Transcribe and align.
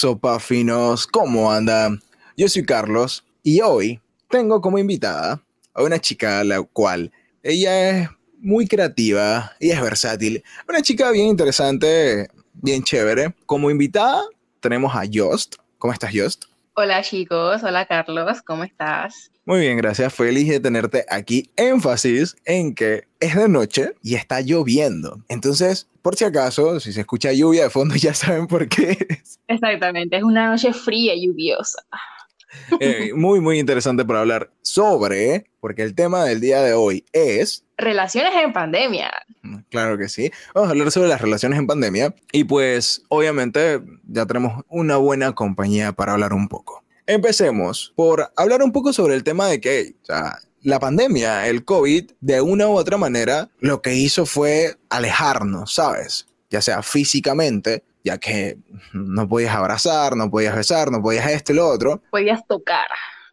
sopa 0.00 0.40
finos? 0.40 1.06
¿Cómo 1.06 1.52
andan? 1.52 2.00
Yo 2.34 2.48
soy 2.48 2.64
Carlos 2.64 3.22
y 3.42 3.60
hoy 3.60 4.00
tengo 4.30 4.62
como 4.62 4.78
invitada 4.78 5.42
a 5.74 5.82
una 5.82 5.98
chica 6.00 6.42
la 6.42 6.62
cual 6.62 7.12
ella 7.42 7.90
es 7.90 8.08
muy 8.38 8.66
creativa 8.66 9.52
y 9.60 9.68
es 9.68 9.82
versátil. 9.82 10.42
Una 10.66 10.80
chica 10.80 11.10
bien 11.10 11.26
interesante, 11.26 12.28
bien 12.54 12.82
chévere. 12.82 13.34
Como 13.44 13.70
invitada 13.70 14.22
tenemos 14.60 14.94
a 14.94 15.02
Jost. 15.12 15.56
¿Cómo 15.76 15.92
estás, 15.92 16.12
Jost? 16.14 16.44
Hola 16.74 17.02
chicos, 17.02 17.64
hola 17.64 17.84
Carlos, 17.86 18.42
¿cómo 18.42 18.62
estás? 18.62 19.32
Muy 19.44 19.60
bien, 19.60 19.76
gracias. 19.76 20.14
Feliz 20.14 20.48
de 20.48 20.60
tenerte 20.60 21.04
aquí. 21.10 21.50
Énfasis 21.56 22.36
en 22.44 22.76
que 22.76 23.08
es 23.18 23.34
de 23.34 23.48
noche 23.48 23.94
y 24.02 24.14
está 24.14 24.40
lloviendo. 24.40 25.18
Entonces, 25.28 25.88
por 26.02 26.14
si 26.14 26.24
acaso, 26.24 26.78
si 26.78 26.92
se 26.92 27.00
escucha 27.00 27.32
lluvia 27.32 27.64
de 27.64 27.70
fondo, 27.70 27.94
ya 27.96 28.14
saben 28.14 28.46
por 28.46 28.68
qué 28.68 28.96
es. 29.08 29.40
Exactamente, 29.48 30.16
es 30.16 30.22
una 30.22 30.48
noche 30.48 30.72
fría 30.72 31.14
y 31.14 31.26
lluviosa. 31.26 31.82
Eh, 32.80 33.12
muy, 33.14 33.40
muy 33.40 33.58
interesante 33.58 34.04
para 34.04 34.20
hablar 34.20 34.50
sobre, 34.62 35.46
porque 35.60 35.82
el 35.82 35.94
tema 35.94 36.24
del 36.24 36.40
día 36.40 36.62
de 36.62 36.72
hoy 36.72 37.04
es... 37.12 37.64
Relaciones 37.76 38.32
en 38.42 38.52
pandemia. 38.52 39.10
Claro 39.70 39.98
que 39.98 40.08
sí. 40.08 40.30
Vamos 40.54 40.68
a 40.68 40.72
hablar 40.72 40.90
sobre 40.90 41.08
las 41.08 41.20
relaciones 41.20 41.58
en 41.58 41.66
pandemia 41.66 42.14
y 42.32 42.44
pues 42.44 43.02
obviamente 43.08 43.80
ya 44.06 44.26
tenemos 44.26 44.64
una 44.68 44.96
buena 44.96 45.32
compañía 45.34 45.92
para 45.92 46.12
hablar 46.12 46.32
un 46.32 46.48
poco. 46.48 46.84
Empecemos 47.06 47.92
por 47.96 48.32
hablar 48.36 48.62
un 48.62 48.72
poco 48.72 48.92
sobre 48.92 49.14
el 49.14 49.24
tema 49.24 49.48
de 49.48 49.60
que 49.60 49.94
o 50.02 50.06
sea, 50.06 50.38
la 50.62 50.78
pandemia, 50.78 51.48
el 51.48 51.64
COVID, 51.64 52.12
de 52.20 52.40
una 52.40 52.68
u 52.68 52.72
otra 52.72 52.96
manera, 52.98 53.48
lo 53.60 53.80
que 53.82 53.94
hizo 53.94 54.26
fue 54.26 54.76
alejarnos, 54.90 55.74
¿sabes? 55.74 56.26
Ya 56.50 56.60
sea 56.60 56.82
físicamente, 56.82 57.84
ya 58.04 58.18
que 58.18 58.58
no 58.92 59.28
podías 59.28 59.54
abrazar, 59.54 60.16
no 60.16 60.30
podías 60.30 60.54
besar, 60.56 60.90
no 60.90 61.02
podías 61.02 61.30
esto 61.30 61.52
y 61.52 61.56
lo 61.56 61.68
otro. 61.68 62.02
Podías 62.10 62.46
tocar. 62.46 62.86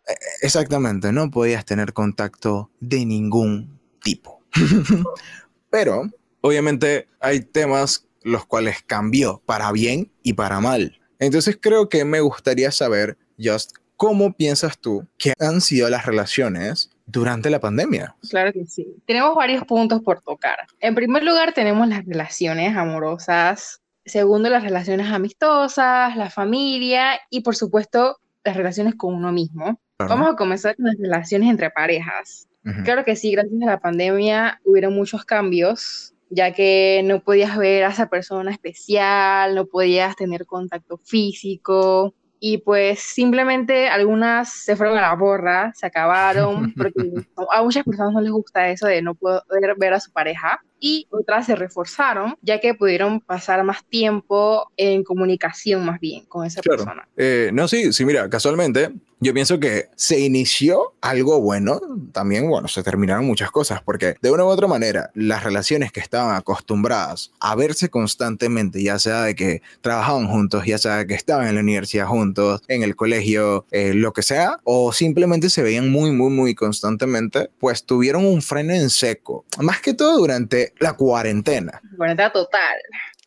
E, 0.08 0.14
exactamente, 0.42 1.12
no 1.12 1.30
podías 1.32 1.66
tener 1.66 1.94
contacto 1.94 2.70
de 2.80 3.06
ningún 3.06 3.80
tipo. 4.02 4.42
Pero, 5.70 6.10
obviamente, 6.42 7.08
hay 7.20 7.42
temas 7.42 8.08
los 8.24 8.46
cuales 8.46 8.84
cambió 8.86 9.42
para 9.46 9.72
bien 9.72 10.12
y 10.22 10.34
para 10.34 10.60
mal. 10.60 11.00
Entonces 11.20 11.58
creo 11.60 11.90
que 11.90 12.06
me 12.06 12.20
gustaría 12.20 12.72
saber, 12.72 13.18
Just, 13.42 13.72
¿cómo 13.96 14.34
piensas 14.34 14.78
tú 14.78 15.08
que 15.18 15.34
han 15.40 15.62
sido 15.62 15.90
las 15.90 16.06
relaciones 16.06 16.92
durante 17.06 17.50
la 17.50 17.60
pandemia? 17.60 18.16
Claro 18.30 18.54
que 18.54 18.66
sí. 18.66 18.96
Tenemos 19.06 19.36
varios 19.36 19.64
puntos 19.64 20.02
por 20.02 20.22
tocar. 20.22 20.60
En 20.80 20.94
primer 20.94 21.24
lugar, 21.24 21.54
tenemos 21.54 21.88
las 21.88 22.06
relaciones 22.06 22.76
amorosas. 22.76 23.82
Segundo, 24.08 24.50
las 24.50 24.64
relaciones 24.64 25.08
amistosas, 25.12 26.16
la 26.16 26.30
familia 26.30 27.20
y, 27.30 27.42
por 27.42 27.56
supuesto, 27.56 28.18
las 28.44 28.56
relaciones 28.56 28.96
con 28.96 29.14
uno 29.14 29.32
mismo. 29.32 29.80
Vamos 30.00 30.30
a 30.30 30.36
comenzar 30.36 30.76
con 30.76 30.86
las 30.86 30.98
relaciones 30.98 31.50
entre 31.50 31.70
parejas. 31.70 32.48
Claro 32.84 33.06
que 33.06 33.16
sí, 33.16 33.32
gracias 33.32 33.62
a 33.62 33.66
la 33.66 33.80
pandemia 33.80 34.60
hubieron 34.66 34.94
muchos 34.94 35.24
cambios, 35.24 36.14
ya 36.30 36.52
que 36.52 37.02
no 37.06 37.22
podías 37.22 37.58
ver 37.58 37.86
a 37.86 37.90
esa 37.90 38.10
persona 38.10 38.52
especial, 38.52 39.56
no 39.56 39.68
podías 39.68 40.18
tener 40.18 40.46
contacto 40.46 40.98
físico, 40.98 42.14
y 42.40 42.60
pues 42.60 43.00
simplemente 43.00 43.90
algunas 43.90 44.50
se 44.50 44.76
fueron 44.76 44.98
a 44.98 45.02
la 45.02 45.16
borra, 45.16 45.72
se 45.76 45.86
acabaron, 45.86 46.74
porque 46.74 46.94
a 47.52 47.64
muchas 47.64 47.84
personas 47.84 48.14
no 48.14 48.22
les 48.22 48.32
gusta 48.32 48.70
eso 48.70 48.88
de 48.88 49.02
no 49.02 49.16
poder 49.16 49.76
ver 49.78 49.94
a 49.94 50.00
su 50.00 50.12
pareja 50.12 50.62
y 50.80 51.08
otras 51.10 51.46
se 51.46 51.56
reforzaron 51.56 52.38
ya 52.42 52.60
que 52.60 52.74
pudieron 52.74 53.20
pasar 53.20 53.64
más 53.64 53.84
tiempo 53.86 54.72
en 54.78 55.04
comunicación 55.04 55.86
más 55.86 56.00
bien 56.00 56.26
con 56.26 56.46
esa 56.46 56.62
persona. 56.62 57.08
Eh, 57.18 57.50
no, 57.54 57.68
sí, 57.68 57.94
sí, 57.94 58.06
mira, 58.06 58.30
casualmente 58.30 58.92
yo 59.20 59.34
pienso 59.34 59.60
que 59.60 59.90
se 59.96 60.20
inició 60.20 60.94
algo 61.02 61.42
bueno, 61.42 61.82
también, 62.12 62.48
bueno, 62.48 62.68
se 62.68 62.84
terminaron 62.84 63.26
muchas 63.26 63.50
cosas, 63.50 63.82
porque 63.82 64.16
de 64.22 64.30
una 64.30 64.44
u 64.44 64.48
otra 64.48 64.68
manera, 64.68 65.10
las 65.16 65.44
relaciones 65.44 65.92
que 65.92 66.00
estaban 66.00 66.36
acostumbradas 66.36 67.32
a 67.40 67.56
verse 67.56 67.90
constantemente, 67.90 68.84
ya 68.84 69.00
sea 69.00 69.24
de 69.24 69.36
que 69.36 69.64
trabajaban 69.82 70.28
juntos, 70.28 70.66
ya 70.66 70.78
sea 70.78 70.98
de 70.98 71.08
que 71.08 71.16
estaban 71.16 71.48
en 71.48 71.56
la 71.56 71.62
universidad 71.62 72.06
juntos, 72.06 72.62
en 72.68 72.84
el 72.84 72.96
colegio, 72.96 73.66
eh, 73.72 73.94
lo 73.96 74.14
que 74.14 74.22
sea, 74.22 74.60
o 74.64 74.94
simplemente 74.94 75.50
se 75.50 75.64
veían 75.64 75.90
muy, 75.90 76.12
muy, 76.12 76.30
muy 76.30 76.54
constantemente, 76.54 77.50
pues 77.60 77.86
tuvieron 77.86 78.24
un 78.24 78.44
freno 78.44 78.74
en 78.74 78.92
seco, 78.92 79.46
más 79.60 79.82
que 79.82 79.96
todo 79.96 80.18
durante 80.20 80.67
la 80.80 80.94
cuarentena. 80.94 81.82
Cuarentena 81.96 82.32
total. 82.32 82.76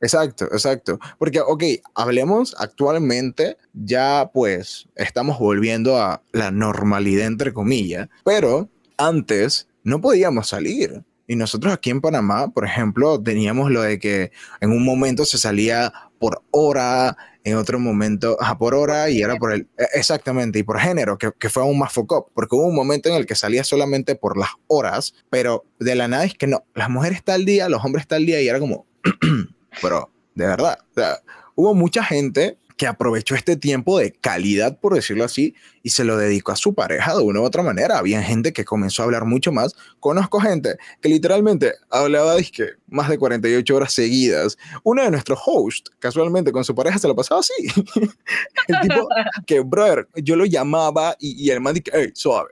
Exacto, 0.00 0.46
exacto. 0.46 0.98
Porque, 1.18 1.40
ok, 1.40 1.62
hablemos 1.94 2.56
actualmente, 2.58 3.56
ya 3.74 4.30
pues 4.32 4.88
estamos 4.96 5.38
volviendo 5.38 5.98
a 5.98 6.22
la 6.32 6.50
normalidad, 6.50 7.26
entre 7.26 7.52
comillas, 7.52 8.08
pero 8.24 8.68
antes 8.96 9.68
no 9.84 10.00
podíamos 10.00 10.48
salir. 10.48 11.04
Y 11.26 11.36
nosotros 11.36 11.72
aquí 11.72 11.90
en 11.90 12.00
Panamá, 12.00 12.48
por 12.48 12.64
ejemplo, 12.64 13.22
teníamos 13.22 13.70
lo 13.70 13.82
de 13.82 13.98
que 13.98 14.32
en 14.60 14.72
un 14.72 14.84
momento 14.84 15.24
se 15.24 15.38
salía 15.38 15.92
por 16.18 16.42
hora, 16.50 17.16
en 17.44 17.56
otro 17.56 17.78
momento, 17.78 18.36
ajá, 18.40 18.58
por 18.58 18.74
hora 18.74 19.10
y 19.10 19.22
era 19.22 19.36
por 19.36 19.52
el, 19.52 19.68
exactamente, 19.94 20.58
y 20.58 20.62
por 20.62 20.78
género, 20.78 21.16
que, 21.18 21.30
que 21.38 21.48
fue 21.48 21.62
aún 21.62 21.78
más 21.78 21.92
foco, 21.92 22.30
porque 22.34 22.54
hubo 22.54 22.66
un 22.66 22.74
momento 22.74 23.08
en 23.08 23.14
el 23.14 23.26
que 23.26 23.34
salía 23.34 23.64
solamente 23.64 24.14
por 24.14 24.36
las 24.36 24.50
horas, 24.66 25.14
pero 25.30 25.64
de 25.78 25.94
la 25.94 26.08
nada 26.08 26.24
es 26.24 26.34
que 26.34 26.46
no, 26.46 26.64
las 26.74 26.90
mujeres 26.90 27.24
tal 27.24 27.44
día, 27.44 27.68
los 27.68 27.84
hombres 27.84 28.06
tal 28.06 28.26
día, 28.26 28.40
y 28.42 28.48
era 28.48 28.58
como, 28.58 28.86
pero 29.82 30.10
de 30.34 30.46
verdad, 30.46 30.78
o 30.90 30.94
sea, 30.94 31.20
hubo 31.54 31.74
mucha 31.74 32.04
gente 32.04 32.58
que 32.80 32.86
aprovechó 32.86 33.34
este 33.34 33.58
tiempo 33.58 33.98
de 33.98 34.10
calidad, 34.10 34.80
por 34.80 34.94
decirlo 34.94 35.24
así, 35.24 35.54
y 35.82 35.91
se 35.91 36.02
lo 36.02 36.16
dedicó 36.16 36.52
a 36.52 36.56
su 36.56 36.74
pareja 36.74 37.14
de 37.14 37.22
una 37.22 37.41
u 37.41 37.44
otra 37.44 37.62
manera. 37.62 37.98
Había 37.98 38.22
gente 38.22 38.54
que 38.54 38.64
comenzó 38.64 39.02
a 39.02 39.04
hablar 39.04 39.26
mucho 39.26 39.52
más. 39.52 39.76
Conozco 39.98 40.41
gente 40.41 40.76
que 41.02 41.10
literalmente 41.10 41.74
hablaba 41.91 42.36
de 42.36 42.44
que 42.44 42.68
más 42.88 43.10
de 43.10 43.18
48 43.18 43.76
horas 43.76 43.92
seguidas. 43.92 44.56
Uno 44.82 45.02
de 45.02 45.10
nuestros 45.10 45.38
hosts, 45.44 45.92
casualmente 45.98 46.52
con 46.52 46.64
su 46.64 46.74
pareja, 46.74 46.98
se 46.98 47.06
lo 47.06 47.14
pasaba 47.14 47.41
así. 47.41 47.52
el 48.68 48.80
tipo 48.80 49.06
que, 49.44 49.60
brother, 49.60 50.08
yo 50.14 50.34
lo 50.34 50.47
llamaba 50.47 51.14
y, 51.20 51.48
y 51.48 51.50
el 51.50 51.60
man 51.60 51.74
dije, 51.74 51.91
hey, 51.92 52.12
suave. 52.14 52.48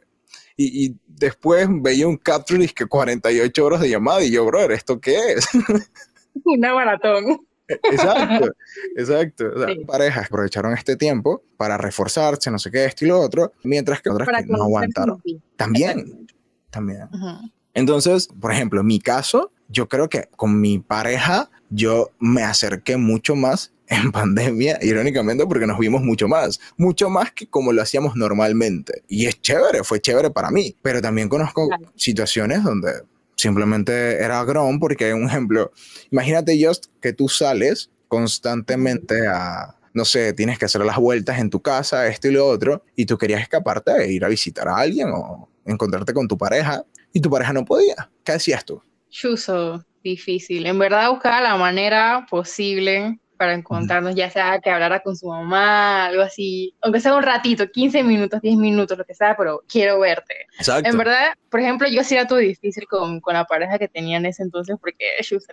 Y, 0.58 0.88
y, 0.88 0.96
después 1.06 1.66
veía 1.70 2.06
un 2.06 2.18
capture 2.18 2.68
que 2.68 2.84
48 2.84 3.64
horas 3.64 3.80
de 3.80 3.88
llamada 3.88 4.22
y 4.22 4.30
yo, 4.30 4.44
brother, 4.44 4.72
¿esto 4.72 5.00
qué 5.00 5.16
es? 5.16 5.48
Una 6.44 6.74
maratón. 6.74 7.47
Exacto, 7.68 8.52
exacto. 8.96 9.44
Parejas 9.86 10.26
aprovecharon 10.26 10.72
este 10.72 10.96
tiempo 10.96 11.42
para 11.56 11.76
reforzarse, 11.76 12.50
no 12.50 12.58
sé 12.58 12.70
qué, 12.70 12.86
esto 12.86 13.04
y 13.04 13.08
lo 13.08 13.20
otro, 13.20 13.52
mientras 13.62 14.00
que 14.00 14.10
otras 14.10 14.28
que 14.28 14.46
no 14.46 14.62
aguantaron. 14.62 15.22
También, 15.56 16.26
también. 16.70 17.08
Entonces, 17.74 18.28
por 18.40 18.52
ejemplo, 18.52 18.80
en 18.80 18.86
mi 18.86 18.98
caso, 18.98 19.52
yo 19.68 19.88
creo 19.88 20.08
que 20.08 20.28
con 20.36 20.60
mi 20.60 20.78
pareja 20.78 21.50
yo 21.70 22.10
me 22.18 22.42
acerqué 22.42 22.96
mucho 22.96 23.36
más 23.36 23.72
en 23.88 24.12
pandemia, 24.12 24.78
irónicamente, 24.82 25.46
porque 25.46 25.66
nos 25.66 25.78
vimos 25.78 26.02
mucho 26.02 26.28
más, 26.28 26.60
mucho 26.76 27.08
más 27.08 27.32
que 27.32 27.46
como 27.46 27.72
lo 27.72 27.80
hacíamos 27.80 28.16
normalmente. 28.16 29.02
Y 29.08 29.26
es 29.26 29.40
chévere, 29.40 29.82
fue 29.82 30.00
chévere 30.00 30.30
para 30.30 30.50
mí, 30.50 30.74
pero 30.82 31.00
también 31.00 31.28
conozco 31.28 31.68
situaciones 31.96 32.62
donde 32.62 33.02
simplemente 33.38 34.22
era 34.22 34.44
grón 34.44 34.78
porque, 34.78 35.14
un 35.14 35.24
ejemplo, 35.24 35.72
imagínate 36.10 36.62
just 36.62 36.86
que 37.00 37.14
tú 37.14 37.28
sales 37.28 37.90
constantemente 38.08 39.26
a, 39.26 39.76
no 39.94 40.04
sé, 40.04 40.32
tienes 40.34 40.58
que 40.58 40.66
hacer 40.66 40.84
las 40.84 40.98
vueltas 40.98 41.38
en 41.38 41.48
tu 41.48 41.62
casa, 41.62 42.06
esto 42.08 42.28
y 42.28 42.32
lo 42.32 42.46
otro, 42.46 42.84
y 42.96 43.06
tú 43.06 43.16
querías 43.16 43.40
escaparte 43.40 43.92
e 44.02 44.12
ir 44.12 44.24
a 44.24 44.28
visitar 44.28 44.68
a 44.68 44.76
alguien 44.76 45.08
o 45.14 45.48
encontrarte 45.64 46.12
con 46.12 46.28
tu 46.28 46.36
pareja, 46.36 46.84
y 47.12 47.20
tu 47.20 47.30
pareja 47.30 47.52
no 47.52 47.64
podía. 47.64 48.10
¿Qué 48.24 48.32
hacías 48.32 48.64
tú? 48.64 48.82
Chuso, 49.08 49.84
difícil. 50.02 50.66
En 50.66 50.78
verdad 50.78 51.10
buscaba 51.10 51.40
la 51.40 51.56
manera 51.56 52.26
posible 52.28 53.18
para 53.38 53.54
encontrarnos, 53.54 54.14
ya 54.14 54.30
sea 54.30 54.60
que 54.60 54.70
hablara 54.70 55.00
con 55.00 55.16
su 55.16 55.28
mamá, 55.28 56.06
algo 56.06 56.22
así, 56.22 56.74
aunque 56.82 57.00
sea 57.00 57.14
un 57.14 57.22
ratito, 57.22 57.70
15 57.70 58.02
minutos, 58.02 58.42
10 58.42 58.56
minutos, 58.56 58.98
lo 58.98 59.04
que 59.04 59.14
sea, 59.14 59.36
pero 59.36 59.62
quiero 59.66 60.00
verte. 60.00 60.34
Exacto. 60.58 60.90
En 60.90 60.98
verdad, 60.98 61.32
por 61.48 61.60
ejemplo, 61.60 61.88
yo 61.88 62.00
hacía 62.00 62.26
todo 62.26 62.38
difícil 62.38 62.86
con, 62.86 63.20
con, 63.20 63.34
la 63.34 63.44
pareja 63.44 63.78
que 63.78 63.88
tenía 63.88 64.16
en 64.16 64.26
ese 64.26 64.42
entonces, 64.42 64.76
porque 64.80 65.04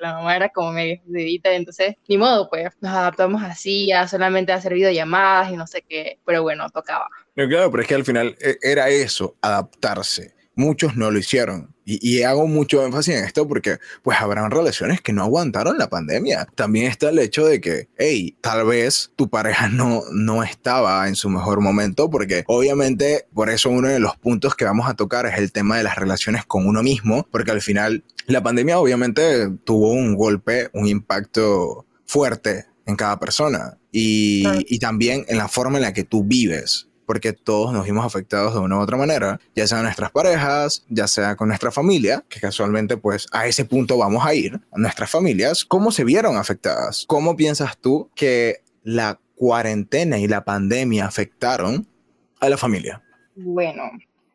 la 0.01 0.13
mamá 0.13 0.35
era 0.35 0.49
como 0.49 0.71
medio 0.71 0.99
dedita, 1.05 1.53
entonces, 1.53 1.95
ni 2.07 2.17
modo, 2.17 2.49
pues, 2.49 2.69
nos 2.81 2.91
adaptamos 2.91 3.43
así, 3.43 3.87
ya 3.87 4.07
solamente 4.07 4.51
hacer 4.51 4.73
videollamadas 4.73 5.51
y 5.51 5.55
no 5.55 5.67
sé 5.67 5.83
qué, 5.87 6.19
pero 6.25 6.41
bueno, 6.41 6.69
tocaba. 6.69 7.07
No, 7.35 7.47
claro, 7.47 7.69
pero 7.69 7.83
es 7.83 7.87
que 7.87 7.95
al 7.95 8.05
final 8.05 8.35
e, 8.41 8.57
era 8.61 8.89
eso, 8.89 9.35
adaptarse 9.41 10.35
muchos 10.55 10.95
no 10.95 11.11
lo 11.11 11.19
hicieron. 11.19 11.74
Y, 11.85 12.23
hago 12.23 12.47
mucho 12.47 12.83
énfasis 12.83 13.15
en 13.15 13.23
esto 13.25 13.47
porque 13.47 13.77
pues 14.01 14.19
habrán 14.19 14.49
relaciones 14.49 15.01
que 15.01 15.13
no 15.13 15.21
aguantaron 15.21 15.77
la 15.77 15.87
pandemia. 15.87 16.47
También 16.55 16.87
está 16.87 17.09
el 17.09 17.19
hecho 17.19 17.45
de 17.45 17.61
que, 17.61 17.89
hey, 17.97 18.35
tal 18.41 18.65
vez 18.65 19.11
tu 19.15 19.29
pareja 19.29 19.67
no, 19.69 20.01
no 20.11 20.43
estaba 20.43 21.07
en 21.07 21.15
su 21.15 21.29
mejor 21.29 21.61
momento 21.61 22.09
porque 22.09 22.43
obviamente 22.47 23.27
por 23.33 23.49
eso 23.49 23.69
uno 23.69 23.87
de 23.87 23.99
los 23.99 24.17
puntos 24.17 24.55
que 24.55 24.65
vamos 24.65 24.89
a 24.89 24.95
tocar 24.95 25.27
es 25.27 25.37
el 25.37 25.51
tema 25.51 25.77
de 25.77 25.83
las 25.83 25.95
relaciones 25.95 26.43
con 26.45 26.65
uno 26.65 26.81
mismo, 26.81 27.27
porque 27.31 27.51
al 27.51 27.61
final 27.61 28.03
la 28.25 28.41
pandemia 28.41 28.79
obviamente 28.79 29.51
tuvo 29.63 29.91
un 29.91 30.15
golpe, 30.15 30.69
un 30.73 30.87
impacto 30.87 31.85
fuerte 32.05 32.65
en 32.87 32.95
cada 32.95 33.19
persona. 33.19 33.77
y, 33.91 34.43
y 34.67 34.79
también 34.79 35.23
en 35.27 35.37
la 35.37 35.47
forma 35.47 35.77
en 35.77 35.83
la 35.83 35.93
que 35.93 36.03
tú 36.03 36.23
vives 36.23 36.89
porque 37.05 37.33
todos 37.33 37.73
nos 37.73 37.85
vimos 37.85 38.05
afectados 38.05 38.53
de 38.53 38.59
una 38.59 38.77
u 38.77 38.81
otra 38.81 38.97
manera, 38.97 39.39
ya 39.55 39.67
sea 39.67 39.81
nuestras 39.81 40.11
parejas, 40.11 40.85
ya 40.89 41.07
sea 41.07 41.35
con 41.35 41.47
nuestra 41.47 41.71
familia, 41.71 42.23
que 42.29 42.39
casualmente 42.39 42.97
pues 42.97 43.27
a 43.31 43.47
ese 43.47 43.65
punto 43.65 43.97
vamos 43.97 44.25
a 44.25 44.33
ir, 44.33 44.59
nuestras 44.73 45.09
familias, 45.09 45.65
¿cómo 45.65 45.91
se 45.91 46.03
vieron 46.03 46.37
afectadas? 46.37 47.05
¿Cómo 47.07 47.35
piensas 47.35 47.77
tú 47.77 48.09
que 48.15 48.61
la 48.83 49.19
cuarentena 49.35 50.17
y 50.19 50.27
la 50.27 50.43
pandemia 50.43 51.05
afectaron 51.05 51.87
a 52.39 52.49
la 52.49 52.57
familia? 52.57 53.01
Bueno, 53.35 53.83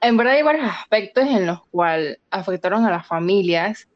en 0.00 0.16
verdad 0.16 0.34
hay 0.34 0.42
varios 0.42 0.70
aspectos 0.70 1.24
en 1.24 1.46
los 1.46 1.64
cuales 1.66 2.18
afectaron 2.30 2.84
a 2.84 2.90
las 2.90 3.06
familias, 3.06 3.88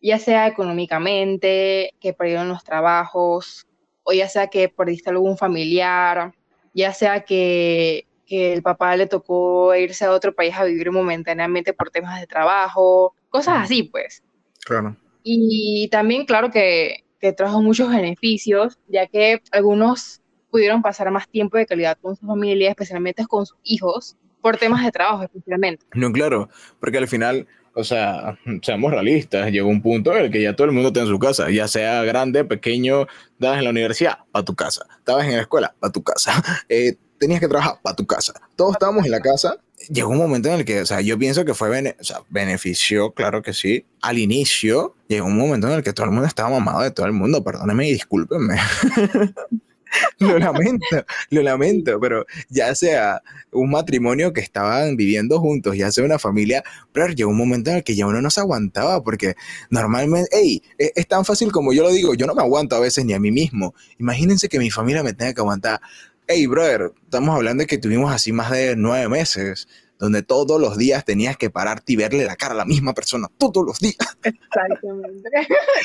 ya 0.00 0.18
sea 0.18 0.46
económicamente, 0.46 1.94
que 2.00 2.12
perdieron 2.12 2.48
los 2.48 2.62
trabajos, 2.62 3.66
o 4.02 4.12
ya 4.12 4.28
sea 4.28 4.48
que 4.48 4.68
perdiste 4.68 5.10
algún 5.10 5.36
familiar, 5.36 6.34
ya 6.74 6.92
sea 6.92 7.24
que, 7.24 8.06
el 8.26 8.62
papá 8.62 8.96
le 8.96 9.06
tocó 9.06 9.72
irse 9.76 10.04
a 10.04 10.10
otro 10.10 10.34
país 10.34 10.54
a 10.56 10.64
vivir 10.64 10.90
momentáneamente 10.90 11.72
por 11.72 11.90
temas 11.90 12.20
de 12.20 12.26
trabajo, 12.26 13.14
cosas 13.28 13.62
así, 13.62 13.84
pues. 13.84 14.24
Claro. 14.64 14.96
Y 15.22 15.88
también, 15.92 16.26
claro, 16.26 16.50
que, 16.50 17.04
que 17.20 17.32
trajo 17.32 17.62
muchos 17.62 17.90
beneficios, 17.90 18.76
ya 18.88 19.06
que 19.06 19.40
algunos 19.52 20.20
pudieron 20.50 20.82
pasar 20.82 21.10
más 21.12 21.28
tiempo 21.28 21.58
de 21.58 21.66
calidad 21.66 21.96
con 22.00 22.16
su 22.16 22.26
familia, 22.26 22.70
especialmente 22.70 23.24
con 23.26 23.46
sus 23.46 23.58
hijos, 23.62 24.16
por 24.40 24.56
temas 24.58 24.84
de 24.84 24.92
trabajo 24.92 25.22
especialmente. 25.22 25.86
No, 25.94 26.12
claro, 26.12 26.50
porque 26.80 26.98
al 26.98 27.08
final 27.08 27.46
o 27.74 27.84
sea, 27.84 28.38
seamos 28.62 28.92
realistas, 28.92 29.50
llegó 29.50 29.68
un 29.68 29.82
punto 29.82 30.14
en 30.14 30.24
el 30.24 30.30
que 30.30 30.42
ya 30.42 30.54
todo 30.54 30.66
el 30.66 30.72
mundo 30.72 30.88
está 30.88 31.00
en 31.00 31.08
su 31.08 31.18
casa, 31.18 31.50
ya 31.50 31.68
sea 31.68 32.02
grande, 32.04 32.44
pequeño, 32.44 33.06
estabas 33.32 33.58
en 33.58 33.64
la 33.64 33.70
universidad, 33.70 34.18
para 34.30 34.44
tu 34.44 34.54
casa, 34.54 34.86
estabas 34.98 35.26
en 35.26 35.36
la 35.36 35.42
escuela, 35.42 35.74
para 35.80 35.92
tu 35.92 36.02
casa, 36.02 36.32
eh, 36.68 36.96
tenías 37.18 37.40
que 37.40 37.48
trabajar, 37.48 37.78
para 37.82 37.96
tu 37.96 38.06
casa, 38.06 38.32
todos 38.56 38.72
estábamos 38.72 39.04
en 39.04 39.10
la 39.10 39.20
casa. 39.20 39.56
Llegó 39.90 40.10
un 40.10 40.18
momento 40.18 40.48
en 40.48 40.54
el 40.54 40.64
que, 40.64 40.80
o 40.80 40.86
sea, 40.86 41.02
yo 41.02 41.18
pienso 41.18 41.44
que 41.44 41.52
fue, 41.52 41.94
o 42.00 42.04
sea, 42.04 42.20
benefició, 42.30 43.12
claro 43.12 43.42
que 43.42 43.52
sí. 43.52 43.84
Al 44.00 44.18
inicio, 44.18 44.94
llegó 45.08 45.26
un 45.26 45.36
momento 45.36 45.66
en 45.66 45.74
el 45.74 45.82
que 45.82 45.92
todo 45.92 46.06
el 46.06 46.12
mundo 46.12 46.26
estaba 46.26 46.48
mamado 46.48 46.80
de 46.80 46.90
todo 46.90 47.04
el 47.04 47.12
mundo, 47.12 47.44
perdónenme 47.44 47.88
y 47.88 47.92
discúlpenme. 47.92 48.54
lo 50.18 50.38
lamento, 50.38 51.04
lo 51.30 51.42
lamento, 51.42 52.00
pero 52.00 52.26
ya 52.48 52.74
sea 52.74 53.22
un 53.50 53.70
matrimonio 53.70 54.32
que 54.32 54.40
estaban 54.40 54.96
viviendo 54.96 55.40
juntos, 55.40 55.76
ya 55.76 55.90
sea 55.90 56.04
una 56.04 56.18
familia, 56.18 56.62
pero 56.92 57.08
llegó 57.08 57.30
un 57.30 57.36
momento 57.36 57.70
en 57.70 57.76
el 57.76 57.84
que 57.84 57.94
ya 57.94 58.06
uno 58.06 58.20
no 58.20 58.30
se 58.30 58.40
aguantaba, 58.40 59.02
porque 59.02 59.34
normalmente, 59.70 60.28
hey, 60.32 60.62
es, 60.78 60.92
es, 60.94 61.08
tan 61.08 61.24
fácil 61.24 61.52
como 61.52 61.72
yo 61.72 61.82
lo 61.82 61.90
digo, 61.90 62.14
yo 62.14 62.26
no 62.26 62.34
me 62.34 62.42
aguanto 62.42 62.76
a 62.76 62.80
veces 62.80 63.04
ni 63.04 63.12
a 63.12 63.20
mí 63.20 63.30
mismo. 63.30 63.74
Imagínense 63.98 64.48
que 64.48 64.58
mi 64.58 64.70
familia 64.70 65.02
me 65.02 65.12
tenga 65.12 65.34
que 65.34 65.40
aguantar. 65.40 65.80
Hey, 66.26 66.46
brother, 66.46 66.92
estamos 67.04 67.34
hablando 67.36 67.62
de 67.62 67.66
que 67.66 67.78
tuvimos 67.78 68.12
así 68.12 68.32
más 68.32 68.50
de 68.50 68.76
nueve 68.76 69.08
meses, 69.08 69.68
donde 69.98 70.22
todos 70.22 70.60
los 70.60 70.76
días 70.76 71.04
tenías 71.04 71.36
que 71.36 71.50
pararte 71.50 71.92
y 71.92 71.96
verle 71.96 72.24
la 72.24 72.36
cara 72.36 72.54
a 72.54 72.56
la 72.56 72.64
misma 72.64 72.94
persona, 72.94 73.28
todos 73.38 73.64
los 73.64 73.78
días. 73.78 73.96
Exactamente. 74.22 75.30